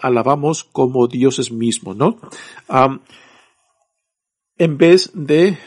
alabamos 0.00 0.62
como 0.62 1.08
dioses 1.08 1.50
mismos, 1.50 1.96
¿no? 1.96 2.18
En 4.58 4.78
vez 4.78 5.10
de 5.14 5.58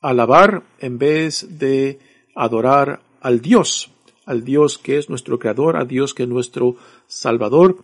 alabar, 0.00 0.62
en 0.78 0.98
vez 0.98 1.58
de 1.58 1.98
adorar 2.34 3.00
al 3.20 3.40
Dios 3.40 3.90
al 4.26 4.44
Dios 4.44 4.78
que 4.78 4.98
es 4.98 5.08
nuestro 5.08 5.38
creador, 5.38 5.76
al 5.76 5.88
Dios 5.88 6.14
que 6.14 6.24
es 6.24 6.28
nuestro 6.28 6.76
salvador, 7.06 7.78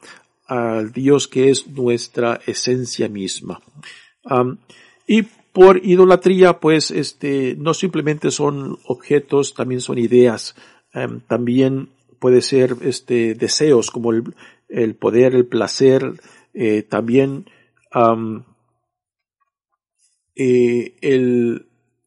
al 0.47 0.93
Dios 0.93 1.29
que 1.29 1.51
es 1.51 1.67
nuestra 1.67 2.41
esencia 2.47 3.09
misma. 3.09 3.61
y 5.07 5.23
por 5.53 5.85
idolatría, 5.85 6.61
pues, 6.61 6.93
este, 6.93 7.57
no 7.59 7.75
simplemente 7.75 8.31
son 8.31 8.79
objetos, 8.85 9.53
también 9.55 9.81
son 9.81 9.99
ideas, 9.99 10.55
también 11.27 11.89
puede 12.21 12.41
ser, 12.41 12.77
este, 12.83 13.35
deseos 13.35 13.91
como 13.91 14.13
el, 14.13 14.95
poder, 14.95 15.35
el 15.35 15.47
placer, 15.47 16.21
eh, 16.55 16.83
también, 16.83 17.47
eh, 20.35 20.97
el, 21.01 21.67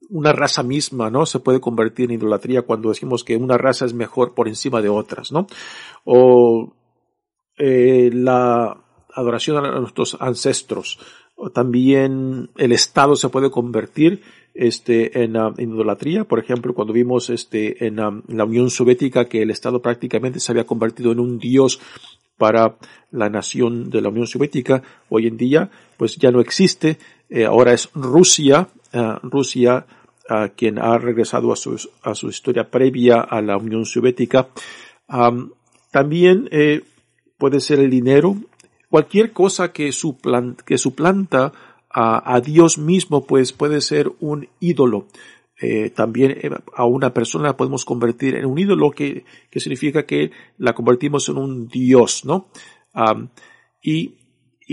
una 0.09 0.31
raza 0.31 0.63
misma, 0.63 1.09
¿no? 1.09 1.25
Se 1.25 1.39
puede 1.39 1.59
convertir 1.59 2.05
en 2.05 2.19
idolatría 2.19 2.61
cuando 2.61 2.89
decimos 2.89 3.23
que 3.23 3.35
una 3.35 3.57
raza 3.57 3.85
es 3.85 3.93
mejor 3.93 4.33
por 4.33 4.47
encima 4.47 4.81
de 4.81 4.89
otras, 4.89 5.31
¿no? 5.31 5.47
O 6.05 6.73
eh, 7.57 8.09
la 8.13 8.77
adoración 9.13 9.65
a 9.65 9.79
nuestros 9.79 10.17
ancestros. 10.19 10.99
O 11.35 11.49
también 11.49 12.51
el 12.57 12.71
Estado 12.71 13.15
se 13.15 13.29
puede 13.29 13.49
convertir 13.49 14.21
este, 14.53 15.23
en, 15.23 15.35
um, 15.35 15.53
idolatría. 15.57 16.25
Por 16.25 16.39
ejemplo, 16.39 16.73
cuando 16.73 16.93
vimos 16.93 17.29
este, 17.29 17.85
en, 17.85 17.99
um, 17.99 18.21
la 18.27 18.45
Unión 18.45 18.69
Soviética 18.69 19.25
que 19.25 19.41
el 19.41 19.49
Estado 19.49 19.81
prácticamente 19.81 20.39
se 20.39 20.51
había 20.51 20.65
convertido 20.65 21.11
en 21.11 21.19
un 21.19 21.39
dios 21.39 21.79
para 22.37 22.77
la 23.11 23.29
nación 23.29 23.89
de 23.89 24.01
la 24.01 24.09
Unión 24.09 24.27
Soviética, 24.27 24.81
hoy 25.09 25.27
en 25.27 25.37
día 25.37 25.69
pues 25.97 26.17
ya 26.17 26.31
no 26.31 26.39
existe. 26.39 26.97
Eh, 27.35 27.45
ahora 27.45 27.73
es 27.73 27.89
Rusia. 27.95 28.69
Uh, 28.93 29.27
Rusia 29.27 29.87
quien 30.55 30.79
ha 30.79 30.97
regresado 30.97 31.51
a 31.51 31.55
su, 31.55 31.77
a 32.03 32.15
su 32.15 32.29
historia 32.29 32.69
previa 32.69 33.21
a 33.21 33.41
la 33.41 33.57
Unión 33.57 33.85
Soviética. 33.85 34.47
también 35.91 36.47
eh, 36.51 36.81
puede 37.37 37.59
ser 37.59 37.79
el 37.79 37.89
dinero, 37.89 38.37
cualquier 38.89 39.31
cosa 39.33 39.71
que, 39.71 39.91
suplan, 39.91 40.55
que 40.65 40.77
suplanta 40.77 41.51
a, 41.89 42.35
a, 42.35 42.41
Dios 42.41 42.77
mismo, 42.77 43.25
pues 43.25 43.51
puede 43.53 43.81
ser 43.81 44.11
un 44.19 44.47
ídolo. 44.59 45.07
eh, 45.61 45.91
también 45.91 46.31
eh, 46.31 46.49
a 46.75 46.85
una 46.85 47.13
persona 47.13 47.49
la 47.49 47.57
podemos 47.57 47.85
convertir 47.85 48.35
en 48.35 48.45
un 48.45 48.57
ídolo 48.57 48.91
que, 48.91 49.23
que 49.51 49.59
significa 49.59 50.03
que 50.03 50.31
la 50.57 50.73
convertimos 50.73 51.29
en 51.29 51.37
un 51.37 51.67
dios, 51.67 52.25
¿no? 52.25 52.47
y 53.81 54.15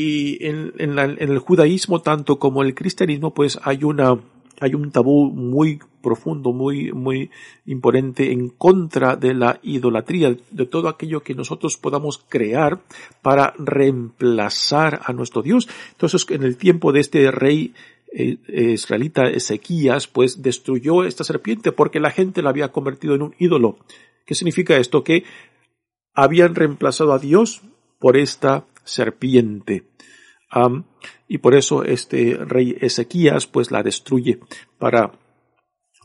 y 0.01 0.47
en, 0.47 0.73
el 0.79 1.39
judaísmo 1.39 2.01
tanto 2.01 2.39
como 2.39 2.63
el 2.63 2.75
cristianismo 2.75 3.35
pues 3.35 3.59
hay 3.63 3.85
una 3.85 4.19
hay 4.61 4.75
un 4.75 4.91
tabú 4.91 5.31
muy 5.31 5.81
profundo, 6.03 6.53
muy, 6.53 6.93
muy 6.93 7.31
imponente 7.65 8.31
en 8.31 8.51
contra 8.51 9.17
de 9.17 9.33
la 9.33 9.59
idolatría, 9.63 10.37
de 10.51 10.67
todo 10.67 10.89
aquello 10.89 11.23
que 11.23 11.35
nosotros 11.35 11.79
podamos 11.79 12.23
crear 12.29 12.79
para 13.23 13.55
reemplazar 13.57 15.01
a 15.03 15.15
nuestro 15.15 15.41
Dios. 15.41 15.67
Entonces, 15.93 16.27
en 16.29 16.43
el 16.43 16.59
tiempo 16.59 16.93
de 16.93 17.01
este 17.01 17.31
rey 17.31 17.73
eh, 18.13 18.37
israelita 18.75 19.31
Ezequías, 19.31 20.07
pues 20.07 20.43
destruyó 20.43 21.05
esta 21.05 21.25
serpiente 21.25 21.73
porque 21.73 21.99
la 21.99 22.11
gente 22.11 22.43
la 22.43 22.51
había 22.51 22.71
convertido 22.71 23.15
en 23.15 23.23
un 23.23 23.35
ídolo. 23.39 23.79
¿Qué 24.27 24.35
significa 24.35 24.77
esto? 24.77 25.03
Que 25.03 25.25
habían 26.13 26.55
reemplazado 26.55 27.15
a 27.15 27.19
Dios 27.19 27.63
por 27.99 28.19
esta 28.19 28.67
serpiente. 28.85 29.85
Y 31.29 31.39
por 31.39 31.55
eso 31.55 31.85
este 31.85 32.35
rey 32.35 32.77
Ezequías 32.81 33.47
pues 33.47 33.71
la 33.71 33.83
destruye 33.83 34.41
para 34.79 35.13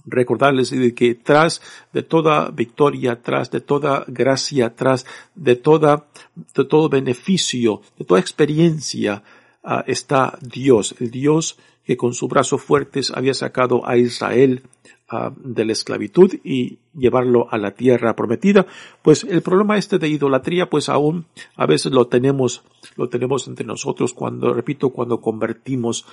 recordarles 0.05 0.69
de 0.69 0.93
que 0.93 1.15
tras 1.15 1.61
de 1.91 2.03
toda 2.03 2.51
victoria, 2.51 3.21
tras 3.21 3.49
de 3.49 3.59
toda 3.59 4.05
gracia, 4.07 4.75
tras 4.75 5.05
de 5.33 5.55
toda, 5.55 6.07
de 6.35 6.65
todo 6.65 6.89
beneficio, 6.89 7.81
de 7.97 8.05
toda 8.05 8.19
experiencia, 8.19 9.23
ah, 9.63 9.83
está 9.87 10.37
Dios, 10.41 10.95
el 10.99 11.09
Dios 11.09 11.57
que 11.83 11.97
con 11.97 12.13
su 12.13 12.27
brazo 12.27 12.57
fuertes 12.57 13.11
había 13.11 13.33
sacado 13.33 13.87
a 13.87 13.97
Israel 13.97 14.63
de 15.37 15.65
la 15.65 15.71
esclavitud 15.71 16.33
y 16.43 16.79
llevarlo 16.93 17.47
a 17.51 17.57
la 17.57 17.71
tierra 17.71 18.15
prometida. 18.15 18.65
Pues 19.03 19.23
el 19.23 19.41
problema 19.41 19.77
este 19.77 19.99
de 19.99 20.07
idolatría, 20.07 20.69
pues 20.69 20.89
aún 20.89 21.27
a 21.55 21.65
veces 21.67 21.91
lo 21.91 22.07
tenemos, 22.07 22.63
lo 22.95 23.07
tenemos 23.07 23.47
entre 23.47 23.65
nosotros 23.65 24.13
cuando, 24.13 24.53
repito, 24.53 24.89
cuando 24.89 25.21
convertimos 25.21 26.05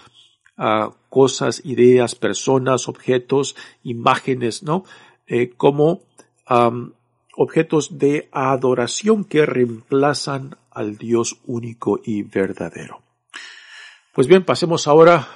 a 0.58 0.90
cosas, 1.08 1.62
ideas, 1.64 2.14
personas, 2.14 2.88
objetos, 2.88 3.56
imágenes, 3.82 4.62
¿no? 4.62 4.84
Eh, 5.26 5.50
como 5.56 6.02
objetos 7.36 7.98
de 7.98 8.28
adoración 8.30 9.24
que 9.24 9.46
reemplazan 9.46 10.56
al 10.70 10.98
Dios 10.98 11.38
único 11.46 11.98
y 12.04 12.22
verdadero. 12.22 13.00
Pues 14.12 14.26
bien, 14.26 14.44
pasemos 14.44 14.86
ahora, 14.86 15.26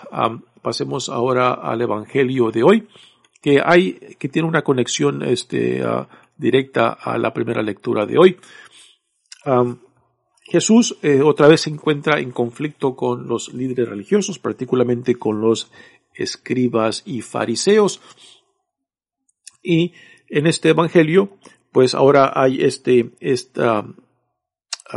pasemos 0.60 1.08
ahora 1.08 1.54
al 1.54 1.80
Evangelio 1.80 2.50
de 2.50 2.62
hoy 2.62 2.88
que 3.42 3.60
hay, 3.64 3.94
que 4.18 4.28
tiene 4.28 4.48
una 4.48 4.62
conexión 4.62 5.22
este, 5.22 5.82
directa 6.36 6.88
a 6.88 7.18
la 7.18 7.32
primera 7.32 7.62
lectura 7.62 8.06
de 8.06 8.18
hoy. 8.18 8.36
Jesús 10.48 10.96
eh, 11.02 11.22
otra 11.22 11.48
vez 11.48 11.62
se 11.62 11.70
encuentra 11.70 12.20
en 12.20 12.30
conflicto 12.30 12.94
con 12.94 13.26
los 13.26 13.52
líderes 13.52 13.88
religiosos, 13.88 14.38
particularmente 14.38 15.16
con 15.16 15.40
los 15.40 15.70
escribas 16.14 17.02
y 17.04 17.20
fariseos. 17.22 18.00
Y 19.62 19.92
en 20.28 20.46
este 20.46 20.70
evangelio, 20.70 21.30
pues 21.72 21.94
ahora 21.94 22.32
hay 22.34 22.62
este, 22.62 23.10
esta, 23.18 23.86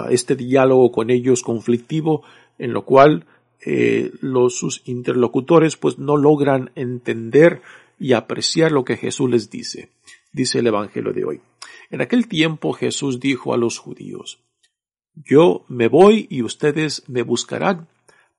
este 0.10 0.36
diálogo 0.36 0.92
con 0.92 1.10
ellos 1.10 1.42
conflictivo, 1.42 2.24
en 2.60 2.74
lo 2.74 2.86
cual 2.86 3.26
eh, 3.66 4.12
sus 4.50 4.84
interlocutores 4.86 5.76
pues 5.78 5.98
no 5.98 6.16
logran 6.16 6.72
entender 6.76 7.62
y 8.00 8.14
apreciar 8.14 8.72
lo 8.72 8.84
que 8.84 8.98
Jesús 8.98 9.30
les 9.30 9.50
dice, 9.50 9.90
dice 10.32 10.60
el 10.60 10.68
Evangelio 10.68 11.14
de 11.14 11.26
hoy. 11.26 11.42
En 11.90 12.02
aquel 12.02 12.28
tiempo 12.28 12.74
Jesús 12.74 13.20
dijo 13.20 13.54
a 13.54 13.58
los 13.58 13.78
judíos, 13.78 14.40
Yo 15.14 15.66
me 15.68 15.88
voy 15.88 16.28
y 16.30 16.44
ustedes 16.44 17.04
me 17.08 17.24
buscarán, 17.24 17.88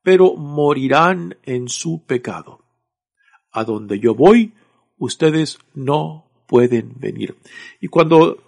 pero 0.03 0.35
morirán 0.35 1.37
en 1.43 1.69
su 1.69 2.05
pecado. 2.05 2.65
A 3.53 3.65
donde 3.65 3.99
yo 3.99 4.15
voy, 4.15 4.55
ustedes 4.97 5.59
no 5.75 6.31
pueden 6.47 6.93
venir. 6.97 7.37
Y 7.81 7.89
cuando 7.89 8.43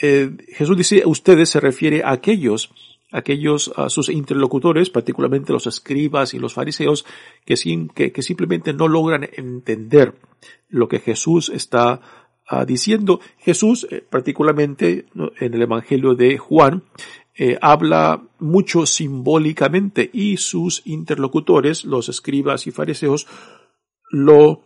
eh, 0.00 0.30
Jesús 0.48 0.76
dice 0.76 1.02
ustedes 1.06 1.48
se 1.50 1.60
refiere 1.60 2.02
a 2.02 2.12
aquellos 2.12 2.70
aquellos 3.10 3.72
sus 3.88 4.08
interlocutores, 4.08 4.90
particularmente 4.90 5.52
los 5.52 5.66
escribas 5.66 6.34
y 6.34 6.38
los 6.38 6.54
fariseos, 6.54 7.06
que, 7.44 7.54
que, 8.12 8.22
simplemente 8.22 8.72
no 8.72 8.88
logran 8.88 9.28
entender 9.36 10.14
lo 10.68 10.88
que 10.88 11.00
Jesús 11.00 11.48
está 11.48 12.00
ah, 12.46 12.64
diciendo. 12.64 13.20
Jesús, 13.38 13.86
eh, 13.90 14.04
particularmente 14.08 15.06
en 15.40 15.54
el 15.54 15.62
Evangelio 15.62 16.14
de 16.14 16.36
Juan, 16.36 16.82
eh, 17.34 17.56
habla 17.62 18.22
mucho 18.40 18.84
simbólicamente 18.84 20.10
y 20.12 20.36
sus 20.38 20.82
interlocutores, 20.86 21.84
los 21.84 22.08
escribas 22.08 22.66
y 22.66 22.72
fariseos, 22.72 23.26
lo 24.10 24.62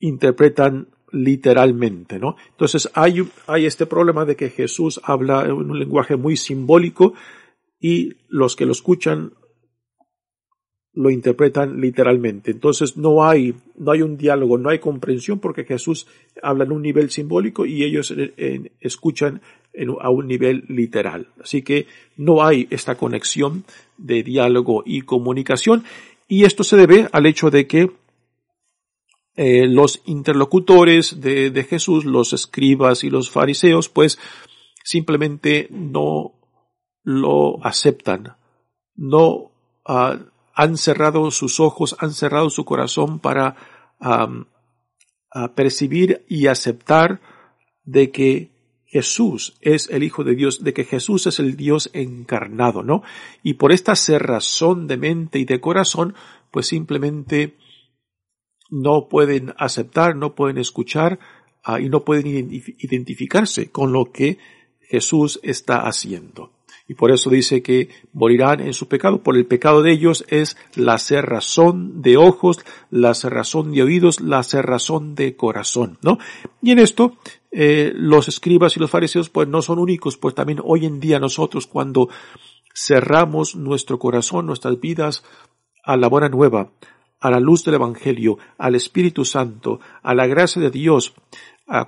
interpretan 0.00 0.88
literalmente, 1.12 2.18
¿no? 2.18 2.36
Entonces 2.50 2.90
hay, 2.94 3.26
hay 3.46 3.66
este 3.66 3.86
problema 3.86 4.24
de 4.24 4.36
que 4.36 4.50
Jesús 4.50 5.00
habla 5.02 5.44
en 5.44 5.52
un 5.52 5.78
lenguaje 5.78 6.16
muy 6.16 6.36
simbólico 6.36 7.14
y 7.84 8.16
los 8.30 8.56
que 8.56 8.64
lo 8.64 8.72
escuchan 8.72 9.34
lo 10.94 11.10
interpretan 11.10 11.82
literalmente. 11.82 12.50
Entonces 12.50 12.96
no 12.96 13.26
hay, 13.26 13.54
no 13.76 13.92
hay 13.92 14.00
un 14.00 14.16
diálogo, 14.16 14.56
no 14.56 14.70
hay 14.70 14.78
comprensión 14.78 15.38
porque 15.38 15.64
Jesús 15.64 16.06
habla 16.42 16.64
en 16.64 16.72
un 16.72 16.80
nivel 16.80 17.10
simbólico 17.10 17.66
y 17.66 17.84
ellos 17.84 18.14
escuchan 18.80 19.42
a 20.00 20.08
un 20.08 20.26
nivel 20.26 20.64
literal. 20.68 21.28
Así 21.42 21.60
que 21.60 21.86
no 22.16 22.42
hay 22.42 22.68
esta 22.70 22.94
conexión 22.94 23.64
de 23.98 24.22
diálogo 24.22 24.82
y 24.86 25.02
comunicación 25.02 25.84
y 26.26 26.44
esto 26.44 26.64
se 26.64 26.78
debe 26.78 27.08
al 27.12 27.26
hecho 27.26 27.50
de 27.50 27.66
que 27.66 27.90
eh, 29.36 29.66
los 29.66 30.00
interlocutores 30.06 31.20
de, 31.20 31.50
de 31.50 31.64
Jesús, 31.64 32.06
los 32.06 32.32
escribas 32.32 33.04
y 33.04 33.10
los 33.10 33.30
fariseos, 33.30 33.90
pues 33.90 34.18
simplemente 34.82 35.68
no 35.70 36.32
lo 37.04 37.64
aceptan. 37.64 38.36
No 38.96 39.52
ah, 39.84 40.18
han 40.54 40.76
cerrado 40.76 41.30
sus 41.30 41.60
ojos, 41.60 41.96
han 42.00 42.12
cerrado 42.12 42.50
su 42.50 42.64
corazón 42.64 43.20
para 43.20 43.56
percibir 45.56 46.24
y 46.28 46.46
aceptar 46.46 47.20
de 47.82 48.12
que 48.12 48.54
Jesús 48.94 49.56
es 49.60 49.90
el 49.90 50.04
Hijo 50.04 50.22
de 50.22 50.36
Dios, 50.36 50.62
de 50.62 50.72
que 50.72 50.84
Jesús 50.84 51.26
es 51.26 51.40
el 51.40 51.56
Dios 51.56 51.90
encarnado, 51.94 52.84
¿no? 52.84 53.02
Y 53.42 53.54
por 53.54 53.72
esta 53.72 53.96
cerrazón 53.96 54.86
de 54.86 54.96
mente 54.96 55.40
y 55.40 55.44
de 55.44 55.60
corazón, 55.60 56.14
pues 56.52 56.68
simplemente 56.68 57.56
no 58.70 59.08
pueden 59.08 59.52
aceptar, 59.58 60.14
no 60.14 60.36
pueden 60.36 60.58
escuchar 60.58 61.18
ah, 61.64 61.80
y 61.80 61.88
no 61.88 62.04
pueden 62.04 62.26
identificarse 62.28 63.72
con 63.72 63.92
lo 63.92 64.12
que 64.12 64.38
Jesús 64.80 65.40
está 65.42 65.88
haciendo. 65.88 66.53
Y 66.86 66.94
por 66.94 67.10
eso 67.10 67.30
dice 67.30 67.62
que 67.62 67.88
morirán 68.12 68.60
en 68.60 68.74
su 68.74 68.88
pecado. 68.88 69.22
Por 69.22 69.36
el 69.36 69.46
pecado 69.46 69.82
de 69.82 69.92
ellos 69.92 70.24
es 70.28 70.56
la 70.74 70.98
cerrazón 70.98 72.02
de 72.02 72.18
ojos, 72.18 72.58
la 72.90 73.14
cerrazón 73.14 73.72
de 73.72 73.82
oídos, 73.82 74.20
la 74.20 74.42
cerrazón 74.42 75.14
de 75.14 75.34
corazón, 75.34 75.98
¿no? 76.02 76.18
Y 76.60 76.72
en 76.72 76.78
esto, 76.78 77.16
eh, 77.50 77.92
los 77.94 78.28
escribas 78.28 78.76
y 78.76 78.80
los 78.80 78.90
fariseos 78.90 79.30
pues 79.30 79.48
no 79.48 79.62
son 79.62 79.78
únicos, 79.78 80.18
pues 80.18 80.34
también 80.34 80.60
hoy 80.62 80.84
en 80.84 81.00
día 81.00 81.18
nosotros 81.18 81.66
cuando 81.66 82.08
cerramos 82.74 83.56
nuestro 83.56 83.98
corazón, 83.98 84.46
nuestras 84.46 84.78
vidas 84.78 85.24
a 85.84 85.96
la 85.96 86.08
buena 86.08 86.28
nueva, 86.28 86.70
a 87.20 87.30
la 87.30 87.40
luz 87.40 87.64
del 87.64 87.76
Evangelio, 87.76 88.38
al 88.58 88.74
Espíritu 88.74 89.24
Santo, 89.24 89.80
a 90.02 90.14
la 90.14 90.26
gracia 90.26 90.60
de 90.60 90.70
Dios, 90.70 91.14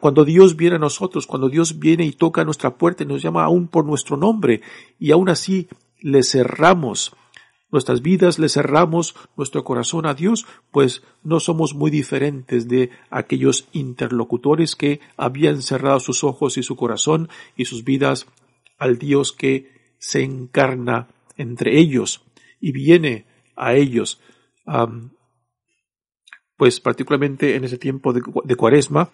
cuando 0.01 0.25
Dios 0.25 0.57
viene 0.57 0.77
a 0.77 0.81
nosotros, 0.81 1.27
cuando 1.27 1.49
Dios 1.49 1.79
viene 1.79 2.05
y 2.05 2.13
toca 2.13 2.45
nuestra 2.45 2.77
puerta 2.77 3.03
y 3.03 3.07
nos 3.07 3.23
llama 3.23 3.45
aún 3.45 3.69
por 3.69 3.85
nuestro 3.85 4.17
nombre, 4.17 4.63
y 4.99 5.11
aún 5.13 5.29
así 5.29 5.69
le 6.01 6.23
cerramos 6.23 7.15
nuestras 7.71 8.01
vidas, 8.01 8.39
le 8.39 8.49
cerramos 8.49 9.15
nuestro 9.37 9.65
corazón 9.65 10.07
a 10.07 10.15
Dios, 10.15 10.47
pues 10.71 11.03
no 11.23 11.41
somos 11.41 11.75
muy 11.75 11.91
diferentes 11.91 12.69
de 12.69 12.91
aquellos 13.11 13.69
interlocutores 13.73 14.77
que 14.77 15.01
habían 15.17 15.63
cerrado 15.63 16.01
sus 16.01 16.25
ojos 16.25 16.57
y 16.57 16.63
su 16.63 16.77
corazón 16.77 17.29
y 17.57 17.67
sus 17.67 17.85
vidas 17.85 18.27
al 18.79 18.99
Dios 18.99 19.33
que 19.33 19.95
se 19.99 20.23
encarna 20.23 21.09
entre 21.37 21.79
ellos 21.79 22.23
y 22.61 22.73
viene 22.73 23.27
a 23.57 23.75
ellos. 23.75 24.21
pues 26.57 26.81
particularmente 26.81 27.57
en 27.57 27.65
ese 27.65 27.77
tiempo 27.77 28.15
de 28.15 28.57
cuaresma, 28.57 29.11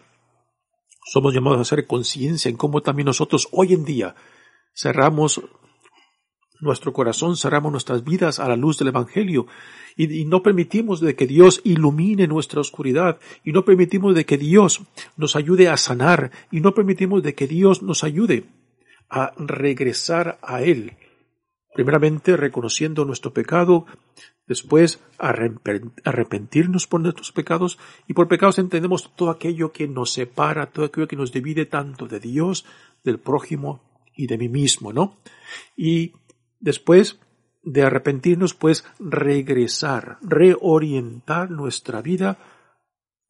somos 1.04 1.34
llamados 1.34 1.58
a 1.58 1.62
hacer 1.62 1.86
conciencia 1.86 2.48
en 2.48 2.56
cómo 2.56 2.80
también 2.80 3.06
nosotros 3.06 3.48
hoy 3.52 3.72
en 3.72 3.84
día 3.84 4.14
cerramos 4.74 5.42
nuestro 6.60 6.92
corazón, 6.92 7.36
cerramos 7.36 7.72
nuestras 7.72 8.04
vidas 8.04 8.38
a 8.38 8.48
la 8.48 8.56
luz 8.56 8.78
del 8.78 8.88
Evangelio 8.88 9.46
y, 9.96 10.24
no 10.24 10.42
permitimos 10.42 11.00
de 11.00 11.16
que 11.16 11.26
Dios 11.26 11.60
ilumine 11.64 12.26
nuestra 12.28 12.60
oscuridad 12.60 13.18
y 13.44 13.52
no 13.52 13.64
permitimos 13.64 14.14
de 14.14 14.24
que 14.24 14.38
Dios 14.38 14.80
nos 15.16 15.36
ayude 15.36 15.68
a 15.68 15.76
sanar 15.76 16.30
y 16.50 16.60
no 16.60 16.72
permitimos 16.72 17.22
de 17.22 17.34
que 17.34 17.48
Dios 17.48 17.82
nos 17.82 18.04
ayude 18.04 18.44
a 19.10 19.32
regresar 19.36 20.38
a 20.40 20.62
Él. 20.62 20.96
Primeramente 21.74 22.36
reconociendo 22.36 23.04
nuestro 23.04 23.32
pecado, 23.32 23.86
después 24.52 25.00
arrepentirnos 25.18 26.86
por 26.86 27.00
nuestros 27.00 27.32
pecados 27.32 27.78
y 28.06 28.12
por 28.12 28.28
pecados 28.28 28.58
entendemos 28.58 29.10
todo 29.16 29.30
aquello 29.30 29.72
que 29.72 29.88
nos 29.88 30.12
separa, 30.12 30.66
todo 30.66 30.84
aquello 30.84 31.08
que 31.08 31.16
nos 31.16 31.32
divide 31.32 31.64
tanto 31.64 32.06
de 32.06 32.20
Dios, 32.20 32.66
del 33.02 33.18
prójimo 33.18 33.80
y 34.14 34.26
de 34.26 34.36
mí 34.36 34.48
mismo, 34.48 34.92
¿no? 34.92 35.16
Y 35.74 36.12
después 36.60 37.18
de 37.62 37.82
arrepentirnos, 37.82 38.52
pues 38.54 38.84
regresar, 38.98 40.18
reorientar 40.20 41.50
nuestra 41.50 42.02
vida 42.02 42.38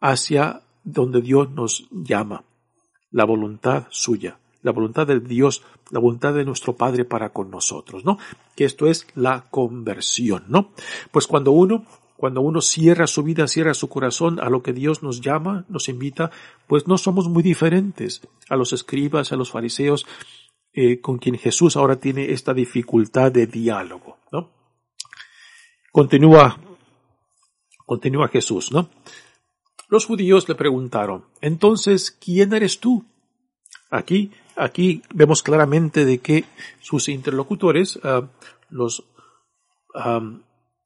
hacia 0.00 0.62
donde 0.82 1.20
Dios 1.20 1.50
nos 1.52 1.88
llama, 1.92 2.44
la 3.11 3.24
voluntad 3.24 3.87
suya, 3.90 4.40
la 4.62 4.72
voluntad 4.72 5.07
de 5.07 5.20
Dios, 5.20 5.62
la 5.90 6.01
voluntad 6.01 6.35
de 6.35 6.44
nuestro 6.44 6.75
Padre 6.75 7.05
para 7.05 7.31
con 7.31 7.51
nosotros, 7.51 8.05
¿no? 8.05 8.18
Que 8.57 8.64
esto 8.64 8.87
es 8.87 9.07
la 9.14 9.46
conversión, 9.51 10.44
¿no? 10.48 10.70
Pues 11.11 11.27
cuando 11.27 11.53
uno 11.53 11.85
cuando 12.22 12.40
uno 12.40 12.61
cierra 12.61 13.09
su 13.09 13.25
vida, 13.25 13.48
cierra 13.48 13.75
su 13.75 13.88
corazón 13.88 14.38
a 14.38 14.48
lo 14.48 14.62
que 14.62 14.72
Dios 14.72 15.03
nos 15.03 15.20
llama, 15.20 15.64
nos 15.68 15.88
invita, 15.88 16.31
pues 16.68 16.87
no 16.87 16.96
somos 16.96 17.29
muy 17.29 17.42
diferentes 17.42 18.20
a 18.48 18.55
los 18.55 18.72
escribas, 18.72 19.33
a 19.33 19.37
los 19.37 19.51
fariseos, 19.51 20.07
eh, 20.72 21.01
con 21.01 21.18
quien 21.18 21.37
Jesús 21.37 21.77
ahora 21.77 21.96
tiene 21.96 22.31
esta 22.31 22.55
dificultad 22.55 23.33
de 23.33 23.48
diálogo. 23.48 24.18
¿no? 24.31 24.53
Continúa, 25.90 26.61
continúa 27.85 28.29
Jesús, 28.29 28.70
¿no? 28.70 28.88
Los 29.88 30.07
judíos 30.07 30.48
le 30.48 30.55
preguntaron, 30.55 31.25
entonces, 31.40 32.12
¿quién 32.12 32.55
eres 32.55 32.79
tú? 32.79 33.05
Aquí, 33.90 34.31
aquí 34.57 35.03
vemos 35.15 35.43
claramente 35.43 36.05
de 36.05 36.19
que 36.19 36.45
sus 36.81 37.09
interlocutores, 37.09 37.99
ah, 38.03 38.29
los 38.71 39.05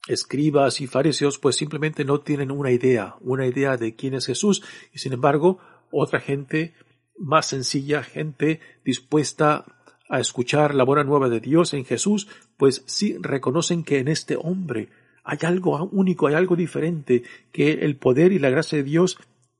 escribas 0.08 0.80
y 0.80 0.86
fariseos, 0.86 1.38
pues 1.38 1.56
simplemente 1.56 2.04
no 2.04 2.20
tienen 2.20 2.50
una 2.50 2.70
idea, 2.70 3.16
una 3.20 3.46
idea 3.46 3.76
de 3.76 3.94
quién 3.94 4.14
es 4.14 4.26
Jesús, 4.26 4.62
y 4.92 4.98
sin 4.98 5.12
embargo, 5.12 5.58
otra 5.90 6.20
gente 6.20 6.74
más 7.18 7.46
sencilla, 7.46 8.02
gente 8.02 8.60
dispuesta 8.84 9.64
a 10.08 10.20
escuchar 10.20 10.74
la 10.74 10.84
buena 10.84 11.04
nueva 11.04 11.28
de 11.28 11.40
Dios 11.40 11.74
en 11.74 11.84
Jesús, 11.84 12.28
pues 12.56 12.82
sí 12.86 13.16
reconocen 13.20 13.82
que 13.84 13.98
en 13.98 14.08
este 14.08 14.36
hombre 14.36 14.88
hay 15.24 15.38
algo 15.42 15.88
único, 15.92 16.28
hay 16.28 16.34
algo 16.34 16.54
diferente, 16.54 17.24
que 17.52 17.72
el 17.72 17.96
poder 17.96 18.32
y 18.32 18.38
la 18.38 18.50
gracia 18.50 18.78
de 18.78 18.84
Dios 18.84 19.18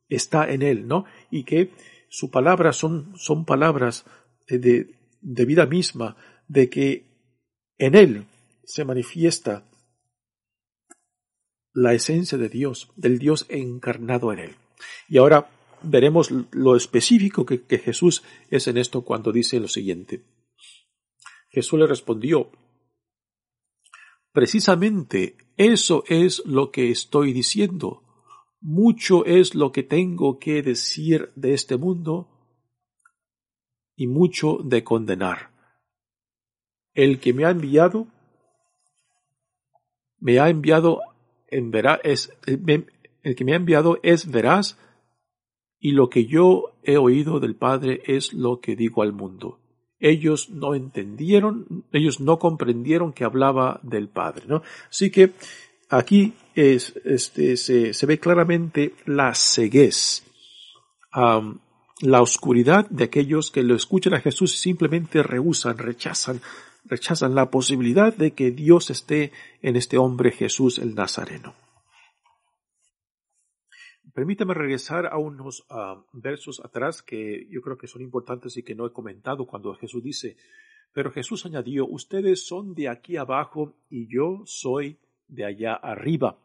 está 0.09 0.49
en 0.49 0.63
él, 0.63 0.87
¿no? 0.87 1.05
Y 1.31 1.43
que 1.43 1.73
su 2.09 2.31
palabra 2.31 2.73
son, 2.73 3.13
son 3.17 3.45
palabras 3.45 4.05
de, 4.49 4.95
de 5.21 5.45
vida 5.45 5.67
misma, 5.67 6.17
de 6.49 6.69
que 6.71 7.07
en 7.79 7.95
él 7.95 8.27
se 8.65 8.85
manifiesta 8.85 9.69
la 11.73 11.93
esencia 11.95 12.39
de 12.39 12.49
Dios, 12.49 12.91
del 12.97 13.19
Dios 13.19 13.47
encarnado 13.49 14.33
en 14.33 14.39
él. 14.39 14.57
Y 15.09 15.19
ahora 15.19 15.51
veremos 15.83 16.31
lo 16.53 16.77
específico 16.77 17.45
que, 17.45 17.63
que 17.63 17.79
Jesús 17.79 18.23
es 18.51 18.67
en 18.67 18.79
esto 18.79 19.03
cuando 19.03 19.33
dice 19.33 19.61
lo 19.61 19.69
siguiente. 19.69 20.25
Jesús 21.51 21.79
le 21.79 21.87
respondió, 21.87 22.51
Precisamente 24.37 25.35
eso 25.57 26.05
es 26.09 26.45
lo 26.45 26.71
que 26.71 26.91
estoy 26.91 27.33
diciendo. 27.33 28.03
Mucho 28.69 29.25
es 29.25 29.55
lo 29.55 29.71
que 29.71 29.85
tengo 29.85 30.41
que 30.41 30.61
decir 30.61 31.31
de 31.37 31.55
este 31.55 31.77
mundo 31.77 32.27
y 33.95 34.09
mucho 34.09 34.59
de 34.65 34.83
condenar. 34.83 35.51
El 36.93 37.21
que 37.21 37.33
me 37.33 37.45
ha 37.45 37.51
enviado, 37.51 38.09
me 40.19 40.41
ha 40.41 40.49
enviado 40.49 40.99
en 41.47 41.71
veraz, 41.71 42.01
es, 42.03 42.33
el 42.45 43.37
que 43.37 43.45
me 43.45 43.53
ha 43.53 43.57
enviado 43.57 44.01
es 44.03 44.29
veraz 44.29 44.77
y 45.79 45.93
lo 45.93 46.11
que 46.11 46.27
yo 46.27 46.77
he 46.83 46.97
oído 46.97 47.39
del 47.39 47.55
Padre 47.55 48.03
es 48.05 48.33
lo 48.33 48.59
que 48.59 48.75
digo 48.75 49.03
al 49.03 49.13
mundo 49.13 49.61
ellos 49.99 50.51
no 50.51 50.75
entendieron, 50.75 51.87
ellos 51.93 52.21
no 52.21 52.39
comprendieron 52.39 53.13
que 53.13 53.25
hablaba 53.25 53.81
del 53.83 54.09
Padre, 54.09 54.45
¿no? 54.47 54.63
Así 54.91 55.11
que 55.11 55.33
aquí 55.89 56.35
es, 56.57 56.95
este, 57.05 57.57
se, 57.59 58.07
ve 58.07 58.19
claramente 58.19 58.95
la 59.05 59.35
ceguez, 59.35 60.25
la 61.13 62.23
oscuridad 62.23 62.89
de 62.89 63.05
aquellos 63.05 63.51
que 63.51 63.63
lo 63.63 63.75
escuchan 63.75 64.15
a 64.15 64.21
Jesús 64.21 64.55
y 64.55 64.57
simplemente 64.57 65.23
rehusan, 65.23 65.77
rechazan, 65.77 66.41
rechazan 66.87 67.35
la 67.35 67.51
posibilidad 67.51 68.17
de 68.17 68.33
que 68.33 68.51
Dios 68.51 68.91
esté 68.91 69.33
en 69.61 69.77
este 69.77 69.99
hombre 69.99 70.33
Jesús 70.33 70.79
el 70.79 70.95
Nazareno. 70.95 71.55
Permítame 74.15 74.55
regresar 74.55 75.07
a 75.07 75.19
unos 75.19 75.67
ah, 75.69 76.03
versos 76.15 76.65
atrás 76.65 77.03
que 77.03 77.47
yo 77.51 77.61
creo 77.61 77.77
que 77.77 77.87
son 77.87 78.01
importantes 78.01 78.57
y 78.57 78.63
que 78.63 78.75
no 78.75 78.87
he 78.87 78.93
comentado 78.93 79.47
cuando 79.47 79.75
Jesús 79.75 80.03
dice, 80.03 80.39
pero 80.95 81.13
Jesús 81.13 81.45
añadió, 81.45 81.87
ustedes 81.87 82.47
son 82.47 82.73
de 82.73 82.89
aquí 82.89 83.19
abajo 83.19 83.75
y 83.91 84.09
yo 84.11 84.43
soy 84.47 84.99
de 85.29 85.45
allá 85.45 85.75
arriba. 85.75 86.39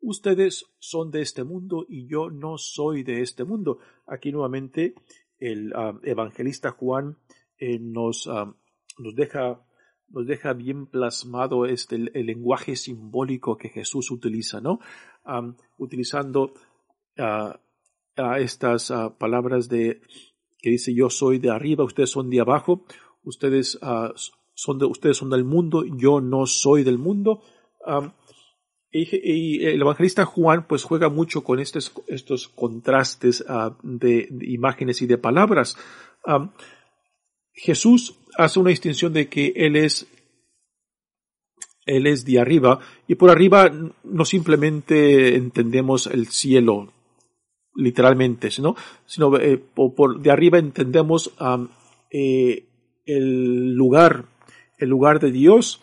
Ustedes 0.00 0.66
son 0.78 1.10
de 1.10 1.22
este 1.22 1.42
mundo 1.42 1.84
y 1.88 2.06
yo 2.06 2.30
no 2.30 2.56
soy 2.56 3.02
de 3.02 3.20
este 3.20 3.44
mundo. 3.44 3.78
Aquí 4.06 4.30
nuevamente 4.30 4.94
el 5.38 5.72
ah, 5.74 5.98
evangelista 6.04 6.70
Juan 6.70 7.18
eh, 7.58 7.78
nos, 7.80 8.28
ah, 8.28 8.54
nos, 8.98 9.14
deja, 9.16 9.60
nos 10.08 10.26
deja 10.26 10.52
bien 10.52 10.86
plasmado 10.86 11.66
este, 11.66 11.96
el, 11.96 12.26
lenguaje 12.26 12.76
simbólico 12.76 13.56
que 13.56 13.70
Jesús 13.70 14.10
utiliza, 14.10 14.60
¿no? 14.60 14.80
utilizando 15.76 16.54
a, 17.18 17.60
estas 18.38 18.90
palabras 19.18 19.68
de 19.68 20.00
que 20.60 20.70
dice 20.70 20.94
yo 20.94 21.10
soy 21.10 21.38
de 21.38 21.50
arriba, 21.50 21.84
ustedes 21.84 22.10
son 22.10 22.30
de 22.30 22.40
abajo, 22.40 22.84
ustedes 23.22 23.78
son 24.54 24.78
de, 24.78 24.86
ustedes 24.86 25.18
son 25.18 25.30
del 25.30 25.44
mundo, 25.44 25.84
yo 25.84 26.20
no 26.20 26.46
soy 26.46 26.82
del 26.82 26.98
mundo. 26.98 27.42
Y, 28.90 29.64
el 29.66 29.80
evangelista 29.80 30.24
Juan 30.24 30.66
pues 30.66 30.84
juega 30.84 31.08
mucho 31.08 31.44
con 31.44 31.60
estos, 31.60 31.92
estos 32.06 32.48
contrastes 32.48 33.44
de, 33.82 34.28
imágenes 34.42 35.02
y 35.02 35.06
de 35.06 35.18
palabras. 35.18 35.76
Jesús 37.52 38.18
hace 38.36 38.60
una 38.60 38.70
distinción 38.70 39.12
de 39.12 39.28
que 39.28 39.52
él 39.56 39.76
es 39.76 40.06
él 41.86 42.06
es 42.06 42.24
de 42.26 42.38
arriba 42.38 42.80
y 43.06 43.14
por 43.14 43.30
arriba 43.30 43.72
no 44.04 44.24
simplemente 44.24 45.34
entendemos 45.36 46.06
el 46.06 46.28
cielo 46.28 46.92
literalmente, 47.74 48.50
sino, 48.50 48.76
sino 49.06 49.36
eh, 49.38 49.56
por, 49.56 50.20
de 50.20 50.30
arriba 50.30 50.58
entendemos 50.58 51.32
eh, 52.10 52.66
el 53.06 53.72
lugar, 53.72 54.26
el 54.76 54.88
lugar 54.88 55.20
de 55.20 55.30
Dios, 55.30 55.80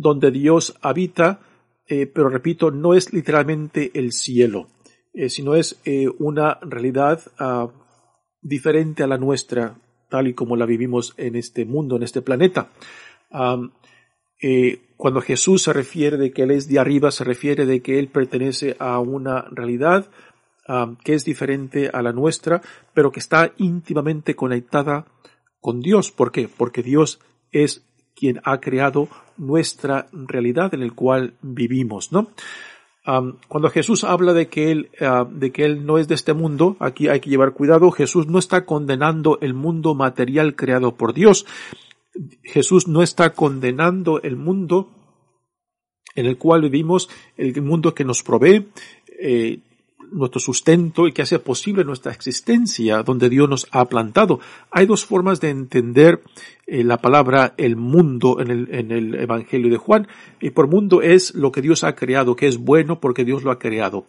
donde 0.00 0.30
Dios 0.30 0.76
habita, 0.80 1.40
eh, 1.86 2.06
pero 2.06 2.28
repito, 2.28 2.70
no 2.70 2.94
es 2.94 3.12
literalmente 3.12 3.90
el 3.94 4.12
cielo, 4.12 4.68
sino 5.28 5.56
es 5.56 5.80
una 6.18 6.58
realidad 6.62 7.20
diferente 8.40 9.02
a 9.02 9.08
la 9.08 9.18
nuestra, 9.18 9.76
tal 10.08 10.28
y 10.28 10.34
como 10.34 10.54
la 10.54 10.66
vivimos 10.66 11.14
en 11.16 11.34
este 11.34 11.64
mundo, 11.64 11.96
en 11.96 12.04
este 12.04 12.22
planeta. 12.22 12.70
Eh, 14.42 14.80
cuando 14.96 15.20
Jesús 15.20 15.62
se 15.62 15.72
refiere 15.72 16.16
de 16.16 16.32
que 16.32 16.42
Él 16.42 16.50
es 16.50 16.68
de 16.68 16.78
arriba, 16.78 17.10
se 17.10 17.24
refiere 17.24 17.66
de 17.66 17.80
que 17.82 17.98
Él 17.98 18.08
pertenece 18.08 18.76
a 18.78 18.98
una 18.98 19.42
realidad 19.50 20.10
um, 20.68 20.96
que 20.96 21.14
es 21.14 21.24
diferente 21.24 21.90
a 21.92 22.02
la 22.02 22.12
nuestra, 22.12 22.62
pero 22.94 23.12
que 23.12 23.20
está 23.20 23.52
íntimamente 23.58 24.34
conectada 24.34 25.06
con 25.60 25.80
Dios. 25.80 26.10
¿Por 26.10 26.32
qué? 26.32 26.48
Porque 26.48 26.82
Dios 26.82 27.20
es 27.50 27.86
quien 28.14 28.40
ha 28.44 28.60
creado 28.60 29.08
nuestra 29.36 30.08
realidad 30.12 30.74
en 30.74 30.82
el 30.82 30.92
cual 30.94 31.34
vivimos, 31.42 32.12
¿no? 32.12 32.28
Cuando 33.48 33.70
Jesús 33.70 34.04
habla 34.04 34.34
de 34.34 34.48
que 34.48 34.70
él 34.70 34.90
uh, 35.00 35.24
de 35.24 35.50
que 35.50 35.64
él 35.64 35.84
no 35.84 35.98
es 35.98 36.06
de 36.06 36.14
este 36.14 36.34
mundo, 36.34 36.76
aquí 36.78 37.08
hay 37.08 37.18
que 37.20 37.30
llevar 37.30 37.54
cuidado. 37.54 37.90
Jesús 37.90 38.28
no 38.28 38.38
está 38.38 38.64
condenando 38.64 39.38
el 39.40 39.54
mundo 39.54 39.94
material 39.94 40.54
creado 40.54 40.94
por 40.94 41.12
Dios. 41.12 41.46
Jesús 42.42 42.86
no 42.86 43.02
está 43.02 43.30
condenando 43.32 44.20
el 44.22 44.36
mundo 44.36 44.90
en 46.14 46.26
el 46.26 46.38
cual 46.38 46.62
vivimos, 46.62 47.08
el 47.36 47.60
mundo 47.62 47.94
que 47.94 48.04
nos 48.04 48.22
provee, 48.22 48.68
eh, 49.18 49.60
nuestro 50.12 50.40
sustento 50.40 51.06
y 51.06 51.12
que 51.12 51.22
hace 51.22 51.38
posible 51.38 51.84
nuestra 51.84 52.12
existencia 52.12 53.02
donde 53.02 53.28
Dios 53.28 53.48
nos 53.48 53.66
ha 53.70 53.84
plantado. 53.86 54.40
Hay 54.70 54.86
dos 54.86 55.04
formas 55.04 55.40
de 55.40 55.50
entender 55.50 56.22
eh, 56.66 56.84
la 56.84 56.98
palabra 56.98 57.54
el 57.56 57.76
mundo 57.76 58.40
en 58.40 58.50
el, 58.50 58.68
en 58.74 58.92
el 58.92 59.14
Evangelio 59.14 59.70
de 59.70 59.76
Juan. 59.76 60.08
Y 60.40 60.50
por 60.50 60.68
mundo 60.68 61.02
es 61.02 61.34
lo 61.34 61.52
que 61.52 61.62
Dios 61.62 61.84
ha 61.84 61.94
creado, 61.94 62.36
que 62.36 62.46
es 62.46 62.58
bueno 62.58 63.00
porque 63.00 63.24
Dios 63.24 63.42
lo 63.42 63.50
ha 63.50 63.58
creado. 63.58 64.06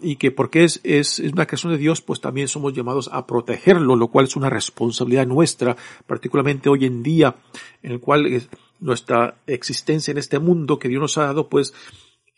Y 0.00 0.16
que 0.16 0.32
porque 0.32 0.64
es, 0.64 0.80
es, 0.82 1.20
es, 1.20 1.32
una 1.32 1.46
creación 1.46 1.72
de 1.72 1.78
Dios, 1.78 2.00
pues 2.00 2.20
también 2.20 2.48
somos 2.48 2.72
llamados 2.72 3.08
a 3.12 3.24
protegerlo, 3.24 3.94
lo 3.94 4.08
cual 4.08 4.24
es 4.24 4.34
una 4.34 4.50
responsabilidad 4.50 5.28
nuestra, 5.28 5.76
particularmente 6.08 6.68
hoy 6.68 6.86
en 6.86 7.04
día, 7.04 7.36
en 7.80 7.92
el 7.92 8.00
cual 8.00 8.42
nuestra 8.80 9.36
existencia 9.46 10.10
en 10.10 10.18
este 10.18 10.40
mundo 10.40 10.80
que 10.80 10.88
Dios 10.88 11.00
nos 11.00 11.18
ha 11.18 11.26
dado, 11.26 11.48
pues 11.48 11.72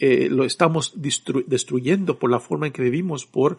eh, 0.04 0.28
lo 0.28 0.44
estamos 0.44 0.94
destruyendo 0.96 2.18
por 2.18 2.28
la 2.28 2.40
forma 2.40 2.66
en 2.66 2.72
que 2.72 2.82
vivimos, 2.82 3.24
por 3.24 3.58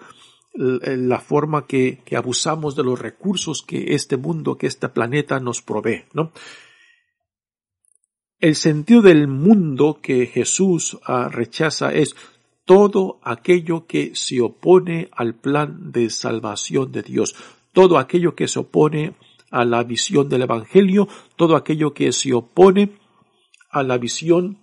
la 0.55 1.19
forma 1.19 1.65
que, 1.65 2.01
que, 2.03 2.17
abusamos 2.17 2.75
de 2.75 2.83
los 2.83 2.99
recursos 2.99 3.63
que 3.63 3.95
este 3.95 4.17
mundo, 4.17 4.57
que 4.57 4.67
este 4.67 4.89
planeta 4.89 5.39
nos 5.39 5.61
provee, 5.61 6.03
¿no? 6.13 6.33
El 8.41 8.55
sentido 8.55 9.01
del 9.01 9.29
mundo 9.29 9.99
que 10.01 10.25
Jesús 10.25 10.99
ah, 11.05 11.29
rechaza 11.31 11.93
es 11.93 12.13
todo 12.65 13.21
aquello 13.23 13.87
que 13.87 14.13
se 14.13 14.41
opone 14.41 15.07
al 15.13 15.35
plan 15.35 15.93
de 15.93 16.09
salvación 16.09 16.91
de 16.91 17.03
Dios, 17.03 17.35
todo 17.71 17.97
aquello 17.97 18.35
que 18.35 18.49
se 18.49 18.59
opone 18.59 19.15
a 19.49 19.63
la 19.63 19.81
visión 19.85 20.27
del 20.27 20.41
Evangelio, 20.41 21.07
todo 21.37 21.55
aquello 21.55 21.93
que 21.93 22.11
se 22.11 22.33
opone 22.33 22.91
a 23.69 23.81
la 23.81 23.97
visión 23.97 24.57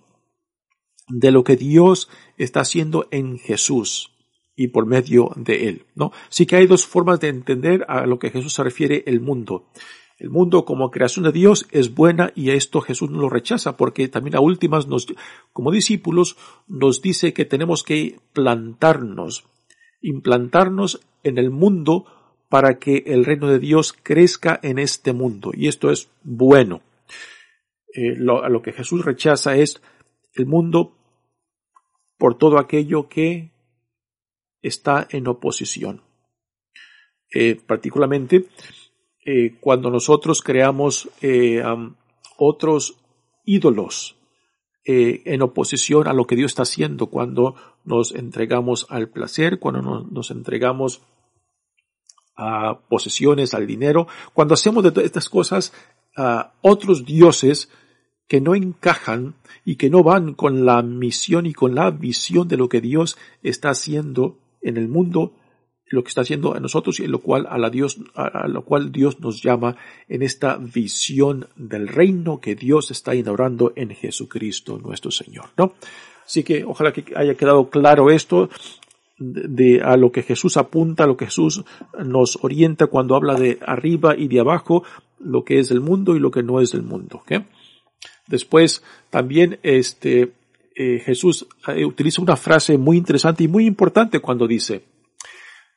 de 1.07 1.31
lo 1.31 1.43
que 1.43 1.55
Dios 1.55 2.09
está 2.37 2.61
haciendo 2.61 3.07
en 3.11 3.37
Jesús 3.37 4.11
y 4.55 4.67
por 4.67 4.85
medio 4.85 5.31
de 5.35 5.67
él, 5.67 5.85
¿no? 5.95 6.11
Sí 6.29 6.45
que 6.45 6.57
hay 6.57 6.67
dos 6.67 6.85
formas 6.85 7.19
de 7.19 7.29
entender 7.29 7.85
a 7.87 8.05
lo 8.05 8.19
que 8.19 8.29
Jesús 8.29 8.53
se 8.53 8.63
refiere 8.63 9.03
el 9.07 9.21
mundo. 9.21 9.67
El 10.19 10.29
mundo 10.29 10.65
como 10.65 10.91
creación 10.91 11.25
de 11.25 11.31
Dios 11.31 11.67
es 11.71 11.95
buena 11.95 12.31
y 12.35 12.51
a 12.51 12.53
esto 12.53 12.79
Jesús 12.81 13.09
no 13.09 13.21
lo 13.21 13.29
rechaza 13.29 13.75
porque 13.75 14.07
también 14.07 14.35
a 14.35 14.39
últimas 14.39 14.87
nos, 14.87 15.07
como 15.51 15.71
discípulos, 15.71 16.37
nos 16.67 17.01
dice 17.01 17.33
que 17.33 17.45
tenemos 17.45 17.81
que 17.81 18.19
plantarnos, 18.33 19.45
implantarnos 19.99 21.01
en 21.23 21.39
el 21.39 21.49
mundo 21.49 22.05
para 22.49 22.77
que 22.77 23.03
el 23.07 23.25
reino 23.25 23.47
de 23.47 23.59
Dios 23.59 23.93
crezca 23.93 24.59
en 24.61 24.77
este 24.77 25.13
mundo. 25.13 25.51
Y 25.55 25.67
esto 25.67 25.89
es 25.89 26.11
bueno. 26.21 26.81
Eh, 27.93 28.15
lo, 28.15 28.61
que 28.61 28.73
Jesús 28.73 29.03
rechaza 29.03 29.55
es 29.57 29.81
el 30.33 30.45
mundo 30.45 30.97
por 32.17 32.37
todo 32.37 32.59
aquello 32.59 33.09
que 33.09 33.51
está 34.61 35.07
en 35.09 35.27
oposición. 35.27 36.03
Eh, 37.33 37.55
particularmente 37.55 38.45
eh, 39.25 39.57
cuando 39.59 39.89
nosotros 39.89 40.41
creamos 40.41 41.09
eh, 41.21 41.63
otros 42.37 42.97
ídolos 43.45 44.17
en 44.83 45.43
oposición 45.43 46.07
a 46.07 46.13
lo 46.13 46.25
que 46.25 46.35
Dios 46.35 46.51
está 46.51 46.63
haciendo, 46.63 47.05
cuando 47.07 47.55
nos 47.85 48.13
entregamos 48.15 48.87
al 48.89 49.09
placer, 49.09 49.59
cuando 49.59 49.81
nos, 49.81 50.31
entregamos 50.31 51.03
a 52.35 52.79
posesiones, 52.89 53.53
al 53.53 53.67
dinero, 53.67 54.07
cuando 54.33 54.55
hacemos 54.55 54.83
de 54.83 55.05
estas 55.05 55.29
cosas 55.29 55.71
a 56.17 56.53
otros 56.61 57.05
dioses 57.05 57.69
que 58.31 58.39
no 58.39 58.55
encajan 58.55 59.33
y 59.65 59.75
que 59.75 59.89
no 59.89 60.03
van 60.03 60.35
con 60.35 60.63
la 60.63 60.81
misión 60.83 61.45
y 61.45 61.53
con 61.53 61.75
la 61.75 61.91
visión 61.91 62.47
de 62.47 62.55
lo 62.55 62.69
que 62.69 62.79
Dios 62.79 63.17
está 63.43 63.71
haciendo 63.71 64.37
en 64.61 64.77
el 64.77 64.87
mundo, 64.87 65.33
lo 65.87 66.01
que 66.01 66.07
está 66.07 66.21
haciendo 66.21 66.55
a 66.55 66.61
nosotros 66.61 67.01
y 67.01 67.03
en 67.03 67.11
lo 67.11 67.19
cual 67.19 67.45
a 67.49 67.57
la 67.57 67.69
Dios, 67.69 67.97
a 68.15 68.47
lo 68.47 68.63
cual 68.63 68.93
Dios 68.93 69.19
nos 69.19 69.43
llama 69.43 69.75
en 70.07 70.21
esta 70.21 70.55
visión 70.55 71.49
del 71.57 71.89
reino 71.89 72.39
que 72.39 72.55
Dios 72.55 72.89
está 72.89 73.13
inaugurando 73.15 73.73
en 73.75 73.89
Jesucristo 73.89 74.79
nuestro 74.81 75.11
Señor, 75.11 75.49
¿no? 75.57 75.73
Así 76.25 76.43
que 76.43 76.63
ojalá 76.63 76.93
que 76.93 77.03
haya 77.13 77.35
quedado 77.35 77.69
claro 77.69 78.11
esto 78.11 78.49
de, 79.19 79.81
a 79.81 79.97
lo 79.97 80.13
que 80.13 80.23
Jesús 80.23 80.55
apunta, 80.55 81.03
a 81.03 81.07
lo 81.07 81.17
que 81.17 81.25
Jesús 81.25 81.65
nos 82.01 82.39
orienta 82.41 82.87
cuando 82.87 83.17
habla 83.17 83.35
de 83.35 83.59
arriba 83.67 84.15
y 84.15 84.29
de 84.29 84.39
abajo, 84.39 84.85
lo 85.19 85.43
que 85.43 85.59
es 85.59 85.69
el 85.69 85.81
mundo 85.81 86.15
y 86.15 86.19
lo 86.19 86.31
que 86.31 86.43
no 86.43 86.61
es 86.61 86.71
del 86.71 86.83
mundo. 86.83 87.23
Después 88.27 88.83
también 89.09 89.59
este, 89.63 90.31
eh, 90.75 90.99
Jesús 91.05 91.47
eh, 91.67 91.85
utiliza 91.85 92.21
una 92.21 92.37
frase 92.37 92.77
muy 92.77 92.97
interesante 92.97 93.43
y 93.43 93.47
muy 93.47 93.65
importante 93.65 94.19
cuando 94.19 94.47
dice, 94.47 94.83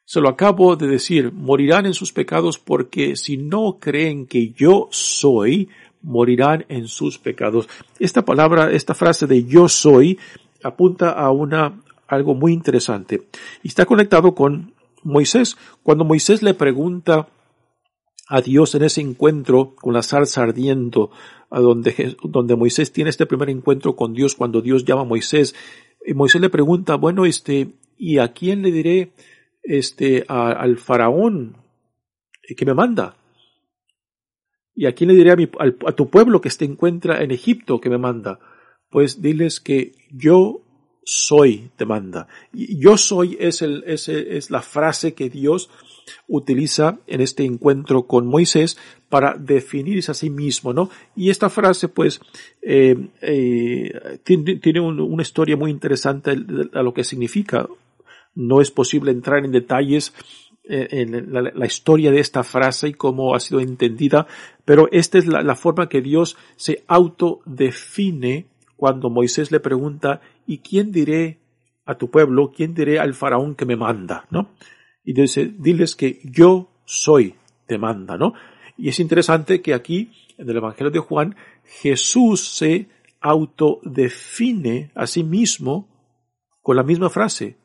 se 0.04 0.20
lo 0.20 0.28
acabo 0.28 0.76
de 0.76 0.86
decir, 0.86 1.32
morirán 1.32 1.86
en 1.86 1.94
sus 1.94 2.12
pecados 2.12 2.58
porque 2.58 3.16
si 3.16 3.36
no 3.36 3.78
creen 3.80 4.26
que 4.26 4.50
yo 4.50 4.88
soy, 4.90 5.68
morirán 6.02 6.66
en 6.68 6.88
sus 6.88 7.18
pecados. 7.18 7.68
Esta 7.98 8.24
palabra, 8.24 8.70
esta 8.70 8.94
frase 8.94 9.26
de 9.26 9.44
yo 9.44 9.68
soy 9.68 10.18
apunta 10.62 11.10
a 11.10 11.30
una, 11.30 11.80
algo 12.06 12.34
muy 12.34 12.52
interesante 12.52 13.22
y 13.62 13.68
está 13.68 13.86
conectado 13.86 14.34
con 14.34 14.74
Moisés. 15.02 15.56
Cuando 15.82 16.04
Moisés 16.04 16.42
le 16.42 16.54
pregunta 16.54 17.28
a 18.28 18.40
Dios 18.40 18.74
en 18.74 18.84
ese 18.84 19.00
encuentro 19.00 19.74
con 19.74 19.92
la 19.92 20.02
salsa 20.02 20.42
ardiendo, 20.42 21.10
a 21.50 21.60
donde, 21.60 22.16
donde 22.22 22.56
Moisés 22.56 22.92
tiene 22.92 23.10
este 23.10 23.26
primer 23.26 23.50
encuentro 23.50 23.96
con 23.96 24.14
Dios 24.14 24.34
cuando 24.34 24.62
Dios 24.62 24.84
llama 24.84 25.02
a 25.02 25.06
Moisés. 25.06 25.54
Y 26.04 26.14
Moisés 26.14 26.40
le 26.40 26.50
pregunta, 26.50 26.96
bueno, 26.96 27.26
este, 27.26 27.74
¿y 27.96 28.18
a 28.18 28.32
quién 28.32 28.62
le 28.62 28.72
diré, 28.72 29.12
este, 29.62 30.24
al 30.28 30.78
faraón 30.78 31.56
que 32.56 32.66
me 32.66 32.74
manda? 32.74 33.16
¿Y 34.74 34.86
a 34.86 34.94
quién 34.94 35.08
le 35.08 35.16
diré 35.16 35.32
a, 35.32 35.36
mi, 35.36 35.48
a 35.86 35.92
tu 35.92 36.08
pueblo 36.08 36.40
que 36.40 36.50
se 36.50 36.64
encuentra 36.64 37.22
en 37.22 37.30
Egipto 37.30 37.80
que 37.80 37.90
me 37.90 37.98
manda? 37.98 38.40
Pues 38.90 39.22
diles 39.22 39.60
que 39.60 39.92
yo 40.10 40.63
soy 41.04 41.70
te 41.76 41.86
manda. 41.86 42.26
Yo 42.52 42.96
soy 42.96 43.36
es, 43.40 43.62
es 43.62 44.50
la 44.50 44.62
frase 44.62 45.14
que 45.14 45.30
Dios 45.30 45.70
utiliza 46.28 46.98
en 47.06 47.20
este 47.20 47.44
encuentro 47.44 48.06
con 48.06 48.26
Moisés 48.26 48.78
para 49.08 49.34
definirse 49.34 50.10
a 50.10 50.14
sí 50.14 50.30
mismo, 50.30 50.72
¿no? 50.72 50.90
Y 51.14 51.30
esta 51.30 51.48
frase, 51.50 51.88
pues, 51.88 52.20
eh, 52.62 52.96
eh, 53.22 54.18
tiene, 54.24 54.80
una 54.80 55.22
historia 55.22 55.56
muy 55.56 55.70
interesante 55.70 56.36
a 56.72 56.82
lo 56.82 56.92
que 56.92 57.04
significa. 57.04 57.68
No 58.34 58.60
es 58.60 58.70
posible 58.70 59.12
entrar 59.12 59.44
en 59.44 59.52
detalles 59.52 60.12
eh, 60.64 60.88
en 60.90 61.32
la, 61.32 61.66
historia 61.66 62.10
de 62.10 62.20
esta 62.20 62.42
frase 62.42 62.88
y 62.88 62.94
cómo 62.94 63.34
ha 63.34 63.40
sido 63.40 63.60
entendida, 63.60 64.26
pero 64.64 64.88
esta 64.90 65.18
es 65.18 65.26
la, 65.26 65.42
la 65.42 65.54
forma 65.54 65.88
que 65.88 66.00
Dios 66.00 66.36
se 66.56 66.82
autodefine 66.88 68.46
cuando 68.76 69.10
Moisés 69.10 69.50
le 69.50 69.60
pregunta, 69.60 70.20
¿y 70.46 70.58
quién 70.58 70.92
diré 70.92 71.40
a 71.84 71.96
tu 71.96 72.10
pueblo? 72.10 72.52
¿Quién 72.54 72.74
diré 72.74 72.98
al 72.98 73.14
faraón 73.14 73.54
que 73.54 73.66
me 73.66 73.76
manda? 73.76 74.26
¿No? 74.30 74.50
y 75.04 75.12
dice, 75.12 75.52
diles 75.58 75.94
que 75.94 76.20
yo 76.24 76.70
soy, 76.86 77.34
te 77.66 77.78
manda, 77.78 78.16
¿no? 78.16 78.32
Y 78.76 78.88
es 78.88 78.98
interesante 78.98 79.60
que 79.60 79.74
aquí, 79.74 80.10
en 80.38 80.48
el 80.48 80.56
Evangelio 80.56 80.90
de 80.90 80.98
Juan, 80.98 81.36
Jesús 81.64 82.56
se 82.56 82.88
autodefine 83.20 84.90
a 84.94 85.06
sí 85.06 85.22
mismo 85.22 85.88
con 86.62 86.76
la 86.76 86.82
misma 86.82 87.10
frase, 87.10 87.58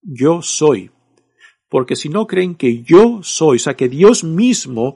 yo 0.00 0.42
soy. 0.42 0.92
Porque 1.68 1.96
si 1.96 2.08
no 2.08 2.26
creen 2.26 2.54
que 2.54 2.82
yo 2.82 3.20
soy, 3.22 3.56
o 3.56 3.58
sea, 3.58 3.74
que 3.74 3.88
Dios 3.88 4.22
mismo 4.22 4.94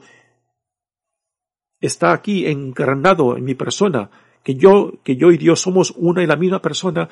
está 1.81 2.13
aquí 2.13 2.47
encarnado 2.47 3.35
en 3.37 3.43
mi 3.43 3.55
persona, 3.55 4.09
que 4.49 4.55
yo, 4.55 4.93
que 5.03 5.15
yo 5.15 5.31
y 5.31 5.37
Dios 5.37 5.61
somos 5.61 5.93
una 5.95 6.23
y 6.23 6.25
la 6.25 6.35
misma 6.35 6.59
persona, 6.59 7.07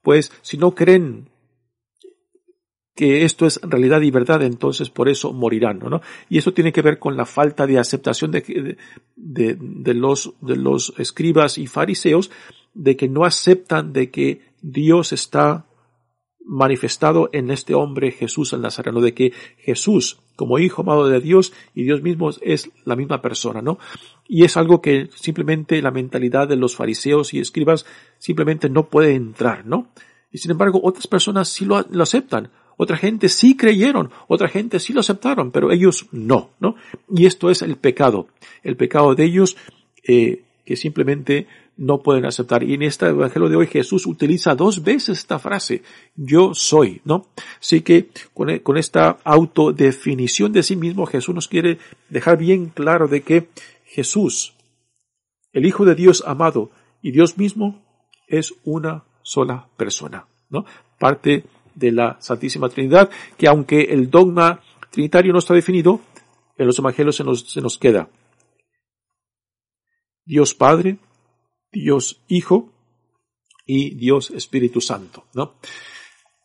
pues 0.00 0.32
si 0.40 0.56
no 0.56 0.74
creen 0.74 1.28
que 2.94 3.26
esto 3.26 3.44
es 3.44 3.60
realidad 3.62 4.00
y 4.00 4.10
verdad, 4.10 4.40
entonces 4.40 4.88
por 4.88 5.10
eso 5.10 5.34
morirán, 5.34 5.80
¿no? 5.80 6.00
Y 6.30 6.38
eso 6.38 6.54
tiene 6.54 6.72
que 6.72 6.80
ver 6.80 6.98
con 6.98 7.14
la 7.14 7.26
falta 7.26 7.66
de 7.66 7.78
aceptación 7.78 8.30
de, 8.30 8.78
de, 9.16 9.94
los, 9.94 10.32
de 10.40 10.56
los 10.56 10.94
escribas 10.96 11.58
y 11.58 11.66
fariseos, 11.66 12.30
de 12.72 12.96
que 12.96 13.06
no 13.06 13.26
aceptan 13.26 13.92
de 13.92 14.10
que 14.10 14.40
Dios 14.62 15.12
está 15.12 15.66
manifestado 16.48 17.28
en 17.32 17.50
este 17.50 17.74
hombre 17.74 18.10
Jesús 18.10 18.54
el 18.54 18.62
Nazareno, 18.62 19.00
de 19.00 19.12
que 19.12 19.32
Jesús, 19.58 20.18
como 20.34 20.58
hijo 20.58 20.82
amado 20.82 21.06
de 21.06 21.20
Dios 21.20 21.52
y 21.74 21.84
Dios 21.84 22.02
mismo 22.02 22.30
es 22.40 22.70
la 22.84 22.96
misma 22.96 23.20
persona, 23.20 23.60
¿no? 23.60 23.78
Y 24.26 24.44
es 24.44 24.56
algo 24.56 24.80
que 24.80 25.10
simplemente 25.14 25.80
la 25.82 25.90
mentalidad 25.90 26.48
de 26.48 26.56
los 26.56 26.74
fariseos 26.74 27.34
y 27.34 27.40
escribas 27.40 27.84
simplemente 28.18 28.70
no 28.70 28.88
puede 28.88 29.14
entrar, 29.14 29.66
¿no? 29.66 29.88
Y 30.32 30.38
sin 30.38 30.50
embargo, 30.50 30.80
otras 30.82 31.06
personas 31.06 31.48
sí 31.50 31.66
lo, 31.66 31.76
aceptan. 31.76 32.50
Otra 32.78 32.96
gente 32.96 33.28
sí 33.28 33.56
creyeron, 33.56 34.10
otra 34.26 34.48
gente 34.48 34.80
sí 34.80 34.92
lo 34.92 35.00
aceptaron, 35.00 35.50
pero 35.50 35.70
ellos 35.70 36.06
no, 36.12 36.50
¿no? 36.60 36.76
Y 37.14 37.26
esto 37.26 37.50
es 37.50 37.60
el 37.60 37.76
pecado, 37.76 38.28
el 38.62 38.76
pecado 38.76 39.14
de 39.14 39.24
ellos 39.24 39.56
eh, 40.06 40.44
que 40.64 40.76
simplemente 40.76 41.46
no 41.78 42.02
pueden 42.02 42.26
aceptar. 42.26 42.62
Y 42.62 42.74
en 42.74 42.82
este 42.82 43.06
evangelio 43.06 43.48
de 43.48 43.56
hoy 43.56 43.66
Jesús 43.68 44.04
utiliza 44.04 44.54
dos 44.54 44.82
veces 44.82 45.18
esta 45.18 45.38
frase, 45.38 45.82
yo 46.16 46.52
soy, 46.54 47.00
¿no? 47.04 47.28
Así 47.60 47.80
que 47.80 48.08
con, 48.34 48.58
con 48.58 48.76
esta 48.76 49.18
autodefinición 49.24 50.52
de 50.52 50.62
sí 50.62 50.76
mismo 50.76 51.06
Jesús 51.06 51.34
nos 51.34 51.48
quiere 51.48 51.78
dejar 52.10 52.36
bien 52.36 52.66
claro 52.66 53.08
de 53.08 53.22
que 53.22 53.48
Jesús, 53.84 54.54
el 55.52 55.64
Hijo 55.64 55.84
de 55.84 55.94
Dios 55.94 56.22
amado 56.26 56.70
y 57.00 57.12
Dios 57.12 57.38
mismo, 57.38 57.80
es 58.26 58.54
una 58.64 59.04
sola 59.22 59.68
persona, 59.76 60.26
¿no? 60.50 60.66
Parte 60.98 61.44
de 61.74 61.92
la 61.92 62.16
Santísima 62.20 62.68
Trinidad, 62.68 63.08
que 63.36 63.46
aunque 63.46 63.82
el 63.82 64.10
dogma 64.10 64.60
trinitario 64.90 65.32
no 65.32 65.38
está 65.38 65.54
definido, 65.54 66.00
en 66.56 66.66
los 66.66 66.78
evangelios 66.78 67.16
se 67.16 67.24
nos, 67.24 67.48
se 67.48 67.60
nos 67.60 67.78
queda. 67.78 68.08
Dios 70.24 70.54
Padre, 70.54 70.98
Dios 71.72 72.22
Hijo 72.28 72.72
y 73.66 73.94
Dios 73.94 74.30
Espíritu 74.30 74.80
Santo, 74.80 75.24
¿no? 75.34 75.54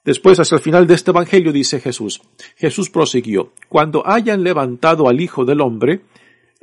Después, 0.03 0.37
hacia 0.39 0.57
el 0.57 0.61
final 0.61 0.85
de 0.85 0.95
este 0.95 1.11
Evangelio, 1.11 1.53
dice 1.53 1.79
Jesús, 1.79 2.21
Jesús 2.57 2.89
prosiguió, 2.89 3.53
cuando 3.69 4.05
hayan 4.05 4.43
levantado 4.43 5.07
al 5.07 5.21
Hijo 5.21 5.45
del 5.45 5.61
Hombre, 5.61 6.01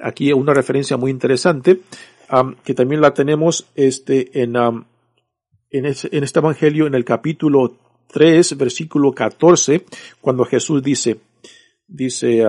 aquí 0.02 0.30
una 0.32 0.52
referencia 0.52 0.98
muy 0.98 1.10
interesante, 1.10 1.80
que 2.62 2.74
también 2.74 3.00
la 3.00 3.14
tenemos 3.14 3.66
este, 3.74 4.42
en, 4.42 4.56
en, 5.70 5.86
este 5.86 6.38
Evangelio, 6.38 6.86
en 6.86 6.94
el 6.94 7.04
capítulo 7.04 7.78
3, 8.08 8.58
versículo 8.58 9.12
14, 9.12 9.86
cuando 10.20 10.44
Jesús 10.44 10.82
dice, 10.82 11.16
dice, 11.86 12.44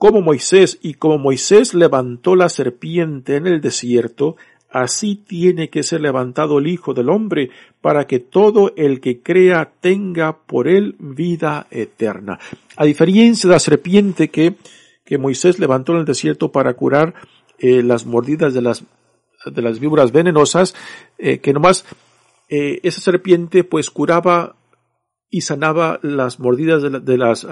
como 0.00 0.22
Moisés, 0.22 0.78
y 0.80 0.94
como 0.94 1.18
Moisés 1.18 1.74
levantó 1.74 2.34
la 2.34 2.48
serpiente 2.48 3.36
en 3.36 3.46
el 3.46 3.60
desierto, 3.60 4.36
así 4.70 5.14
tiene 5.14 5.68
que 5.68 5.82
ser 5.82 6.00
levantado 6.00 6.58
el 6.58 6.68
Hijo 6.68 6.94
del 6.94 7.10
Hombre, 7.10 7.50
para 7.82 8.06
que 8.06 8.18
todo 8.18 8.72
el 8.76 9.02
que 9.02 9.20
crea 9.20 9.74
tenga 9.78 10.38
por 10.38 10.68
él 10.68 10.96
vida 10.98 11.66
eterna. 11.70 12.38
A 12.76 12.86
diferencia 12.86 13.46
de 13.46 13.52
la 13.52 13.60
serpiente 13.60 14.30
que, 14.30 14.54
que 15.04 15.18
Moisés 15.18 15.58
levantó 15.58 15.92
en 15.92 15.98
el 15.98 16.04
desierto 16.06 16.50
para 16.50 16.72
curar 16.72 17.12
eh, 17.58 17.82
las 17.82 18.06
mordidas 18.06 18.54
de 18.54 18.62
las, 18.62 18.82
de 19.44 19.60
las 19.60 19.80
víboras 19.80 20.12
venenosas, 20.12 20.74
eh, 21.18 21.40
que 21.40 21.52
nomás 21.52 21.84
eh, 22.48 22.80
esa 22.84 23.02
serpiente 23.02 23.64
pues 23.64 23.90
curaba 23.90 24.56
y 25.28 25.42
sanaba 25.42 26.00
las 26.02 26.40
mordidas 26.40 27.04
de, 27.04 27.18
las 27.18 27.46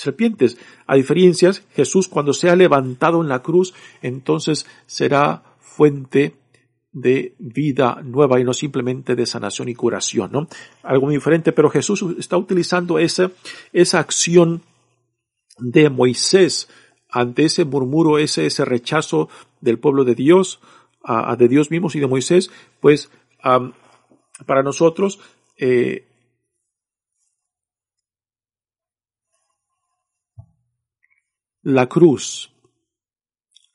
serpientes. 0.00 0.58
A 0.86 0.94
diferencias, 0.96 1.62
Jesús 1.74 2.08
cuando 2.08 2.32
sea 2.32 2.56
levantado 2.56 3.22
en 3.22 3.28
la 3.28 3.42
cruz, 3.42 3.74
entonces 4.02 4.66
será 4.86 5.42
fuente 5.60 6.34
de 6.92 7.34
vida 7.38 8.00
nueva 8.02 8.40
y 8.40 8.44
no 8.44 8.52
simplemente 8.52 9.14
de 9.14 9.26
sanación 9.26 9.68
y 9.68 9.74
curación, 9.74 10.32
¿no? 10.32 10.48
Algo 10.82 11.06
muy 11.06 11.16
diferente, 11.16 11.52
pero 11.52 11.70
Jesús 11.70 12.04
está 12.18 12.36
utilizando 12.36 12.98
esa, 12.98 13.30
esa 13.72 14.00
acción 14.00 14.62
de 15.58 15.90
Moisés 15.90 16.68
ante 17.10 17.44
ese 17.44 17.64
murmuro, 17.64 18.18
ese, 18.18 18.46
ese 18.46 18.64
rechazo 18.64 19.28
del 19.60 19.78
pueblo 19.78 20.04
de 20.04 20.14
Dios, 20.14 20.60
a, 21.02 21.36
de 21.36 21.48
Dios 21.48 21.70
mismos 21.70 21.94
y 21.94 22.00
de 22.00 22.06
Moisés, 22.06 22.50
pues 22.80 23.10
para 24.46 24.62
nosotros 24.62 25.20
eh, 25.56 26.07
la 31.62 31.88
cruz, 31.88 32.50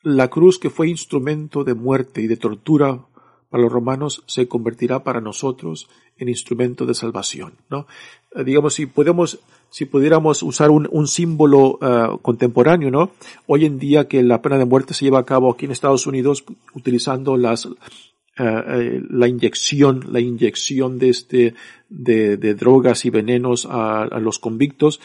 la 0.02 0.30
cruz 0.30 0.60
que 0.60 0.70
fue 0.70 0.90
instrumento 0.90 1.64
de 1.64 1.74
muerte 1.74 2.22
y 2.22 2.28
de 2.28 2.38
tortura 2.38 3.06
para 3.50 3.64
los 3.64 3.72
romanos 3.72 4.24
se 4.26 4.48
convertirá 4.48 5.04
para 5.04 5.22
nosotros 5.22 5.88
en 6.18 6.28
instrumento 6.28 6.86
de 6.86 6.94
salvación, 6.94 7.54
¿no? 7.70 7.88
Eh, 8.36 8.44
digamos, 8.44 8.74
si 8.74 8.86
podemos, 8.86 9.40
si 9.70 9.86
pudiéramos 9.86 10.44
usar 10.44 10.72
un, 10.72 11.08
símbolo 11.08 11.78
uh, 11.80 12.18
contemporáneo, 12.20 12.90
¿no? 12.90 13.12
Hoy 13.48 13.66
en 13.66 13.80
día 13.80 14.08
que 14.08 14.24
la 14.24 14.42
pena 14.42 14.58
de 14.58 14.66
muerte 14.66 14.94
se 14.94 15.06
lleva 15.06 15.20
a 15.20 15.26
cabo 15.26 15.52
aquí 15.52 15.66
en 15.66 15.72
Estados 15.72 16.08
Unidos 16.08 16.44
utilizando 16.74 17.38
las, 17.38 17.66
uh, 17.66 17.76
la 18.38 19.28
inyección, 19.28 20.06
la 20.12 20.20
inyección 20.20 20.98
de 20.98 21.10
este, 21.10 21.54
de, 21.90 22.56
drogas 22.56 23.06
y 23.06 23.10
venenos 23.12 23.68
a 23.70 24.20
los 24.20 24.40
convictos, 24.40 25.00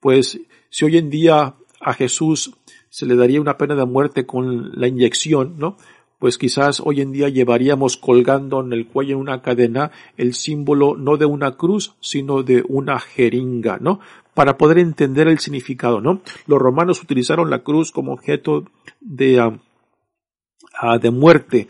pues 0.00 0.40
si 0.70 0.84
hoy 0.86 0.96
en 0.96 1.10
día 1.10 1.54
a 1.82 1.94
Jesús 1.94 2.54
se 2.88 3.06
le 3.06 3.16
daría 3.16 3.40
una 3.40 3.58
pena 3.58 3.74
de 3.74 3.84
muerte 3.84 4.24
con 4.26 4.78
la 4.78 4.86
inyección, 4.86 5.56
¿no? 5.58 5.76
Pues 6.18 6.38
quizás 6.38 6.80
hoy 6.84 7.00
en 7.00 7.10
día 7.10 7.28
llevaríamos 7.28 7.96
colgando 7.96 8.60
en 8.60 8.72
el 8.72 8.86
cuello 8.86 9.16
en 9.16 9.20
una 9.20 9.42
cadena 9.42 9.90
el 10.16 10.34
símbolo 10.34 10.94
no 10.96 11.16
de 11.16 11.26
una 11.26 11.56
cruz, 11.56 11.96
sino 12.00 12.44
de 12.44 12.62
una 12.68 13.00
jeringa, 13.00 13.78
¿no? 13.80 13.98
Para 14.32 14.56
poder 14.56 14.78
entender 14.78 15.26
el 15.26 15.40
significado, 15.40 16.00
¿no? 16.00 16.22
Los 16.46 16.60
romanos 16.60 17.02
utilizaron 17.02 17.50
la 17.50 17.64
cruz 17.64 17.90
como 17.90 18.12
objeto 18.12 18.66
de, 19.00 19.42
uh, 19.42 20.98
de 21.00 21.10
muerte 21.10 21.66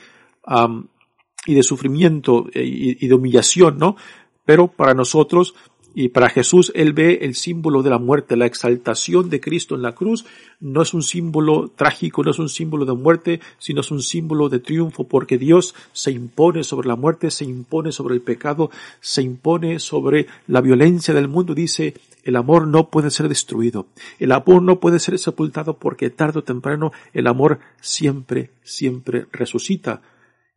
um, 0.47 0.87
y 1.47 1.55
de 1.55 1.63
sufrimiento 1.63 2.47
eh, 2.53 2.63
y, 2.63 3.05
y 3.05 3.09
de 3.09 3.15
humillación, 3.15 3.79
¿no? 3.79 3.97
Pero 4.45 4.69
para 4.69 4.93
nosotros 4.93 5.55
y 5.95 6.09
para 6.09 6.31
Jesús, 6.31 6.73
él 6.75 6.93
ve 6.93 7.19
el 7.23 7.35
símbolo 7.35 7.83
de 7.83 7.91
la 7.91 7.99
muerte, 7.99 8.37
la 8.37 8.47
exaltación 8.47 9.29
de 9.29 9.41
Cristo 9.41 9.75
en 9.75 9.83
la 9.83 9.95
cruz. 9.95 10.25
No 10.61 10.83
es 10.83 10.95
un 10.95 11.03
símbolo 11.03 11.71
trágico, 11.75 12.23
no 12.23 12.31
es 12.31 12.39
un 12.39 12.49
símbolo 12.49 12.85
de 12.85 12.95
muerte, 12.95 13.41
sino 13.59 13.83
es 13.83 13.91
un 13.91 14.03
símbolo 14.03 14.49
de 14.49 14.59
triunfo, 14.59 15.05
porque 15.07 15.39
Dios 15.39 15.75
se 15.93 16.11
impone 16.11 16.65
sobre 16.65 16.89
la 16.89 16.97
muerte, 16.97 17.31
se 17.31 17.45
impone 17.45 17.93
sobre 17.93 18.15
el 18.15 18.23
pecado, 18.23 18.71
se 19.01 19.23
impone 19.23 19.79
sobre 19.79 20.27
la 20.47 20.61
violencia 20.61 21.13
del 21.13 21.29
mundo. 21.29 21.55
Dice, 21.55 21.95
el 22.25 22.37
amor 22.37 22.67
no 22.67 22.89
puede 22.89 23.11
ser 23.11 23.29
destruido. 23.29 23.87
El 24.19 24.33
amor 24.33 24.63
no 24.63 24.81
puede 24.81 24.99
ser 24.99 25.19
sepultado 25.19 25.75
porque 25.79 26.11
tarde 26.11 26.39
o 26.39 26.45
temprano 26.45 26.93
el 27.13 27.27
amor 27.27 27.59
siempre, 27.81 28.51
siempre 28.63 29.27
resucita. 29.33 30.01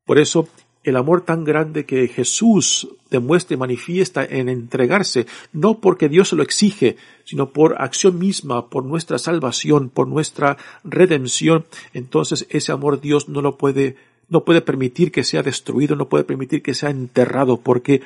Por 0.05 0.19
eso 0.19 0.47
el 0.85 0.95
amor 0.97 1.21
tan 1.21 1.43
grande 1.43 1.85
que 1.85 2.07
Jesús 2.07 2.87
demuestra 3.09 3.55
y 3.55 3.57
manifiesta 3.57 4.23
en 4.23 4.49
entregarse, 4.49 5.25
no 5.51 5.79
porque 5.79 6.09
Dios 6.09 6.31
lo 6.33 6.43
exige, 6.43 6.95
sino 7.25 7.49
por 7.49 7.81
acción 7.81 8.19
misma, 8.19 8.69
por 8.69 8.85
nuestra 8.85 9.17
salvación, 9.17 9.89
por 9.89 10.07
nuestra 10.07 10.57
redención, 10.83 11.65
entonces 11.93 12.45
ese 12.49 12.71
amor 12.71 13.01
Dios 13.01 13.27
no 13.27 13.41
lo 13.41 13.57
puede, 13.57 13.95
no 14.29 14.45
puede 14.45 14.61
permitir 14.61 15.11
que 15.11 15.23
sea 15.23 15.41
destruido, 15.41 15.95
no 15.95 16.07
puede 16.07 16.23
permitir 16.23 16.61
que 16.61 16.75
sea 16.75 16.91
enterrado, 16.91 17.57
porque 17.57 18.01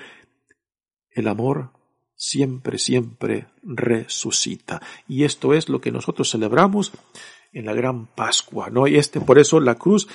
el 1.12 1.28
amor 1.28 1.72
siempre, 2.15 2.78
siempre 2.78 3.48
resucita. 3.62 4.82
Y 5.08 5.26
esto 5.26 5.54
es 5.54 5.68
lo 5.68 5.82
que 5.82 5.92
nosotros 5.92 6.32
celebramos 6.32 6.94
en 7.54 7.66
la 7.66 7.74
gran 7.74 8.08
Pascua, 8.08 8.70
¿no? 8.70 8.88
Y 8.88 8.98
este, 8.98 9.20
por 9.22 9.40
eso 9.40 9.60
la 9.60 9.76
cruz 9.76 10.08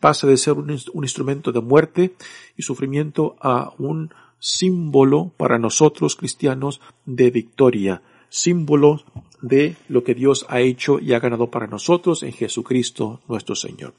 pasa 0.00 0.26
de 0.26 0.36
ser 0.36 0.54
un, 0.54 0.78
un, 0.92 1.04
instrumento 1.04 1.52
de 1.52 1.60
muerte 1.60 2.14
y 2.56 2.62
sufrimiento 2.62 3.36
a 3.40 3.72
un 3.78 4.12
símbolo 4.38 5.32
para 5.36 5.58
nosotros 5.58 6.16
cristianos 6.16 6.80
de 7.06 7.30
victoria, 7.30 8.02
símbolo 8.28 9.02
de 9.40 9.76
lo 9.88 10.04
que 10.04 10.14
Dios 10.14 10.46
ha 10.48 10.60
hecho 10.60 10.98
y 11.00 11.12
ha 11.12 11.20
ganado 11.20 11.50
para 11.50 11.66
nosotros 11.66 12.22
en 12.22 12.32
Jesucristo 12.32 13.20
nuestro 13.28 13.54
Señor. 13.54 13.94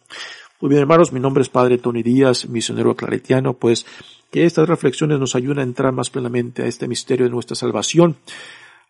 Muy 0.62 0.70
bien, 0.70 0.82
hermanos, 0.82 1.12
mi 1.12 1.20
nombre 1.20 1.42
es 1.42 1.50
Padre 1.50 1.78
Tony 1.78 2.04
Díaz, 2.04 2.48
misionero 2.48 2.96
claretiano, 2.96 3.54
pues 3.54 3.86
que 4.32 4.46
estas 4.46 4.68
reflexiones 4.68 5.20
nos 5.20 5.36
ayuden 5.36 5.60
a 5.60 5.64
entrar 5.64 5.92
más 5.92 6.10
plenamente 6.10 6.64
a 6.64 6.68
este 6.68 6.88
misterio 6.88 7.26
de 7.26 7.32
nuestra 7.32 7.56
salvación, 7.56 8.16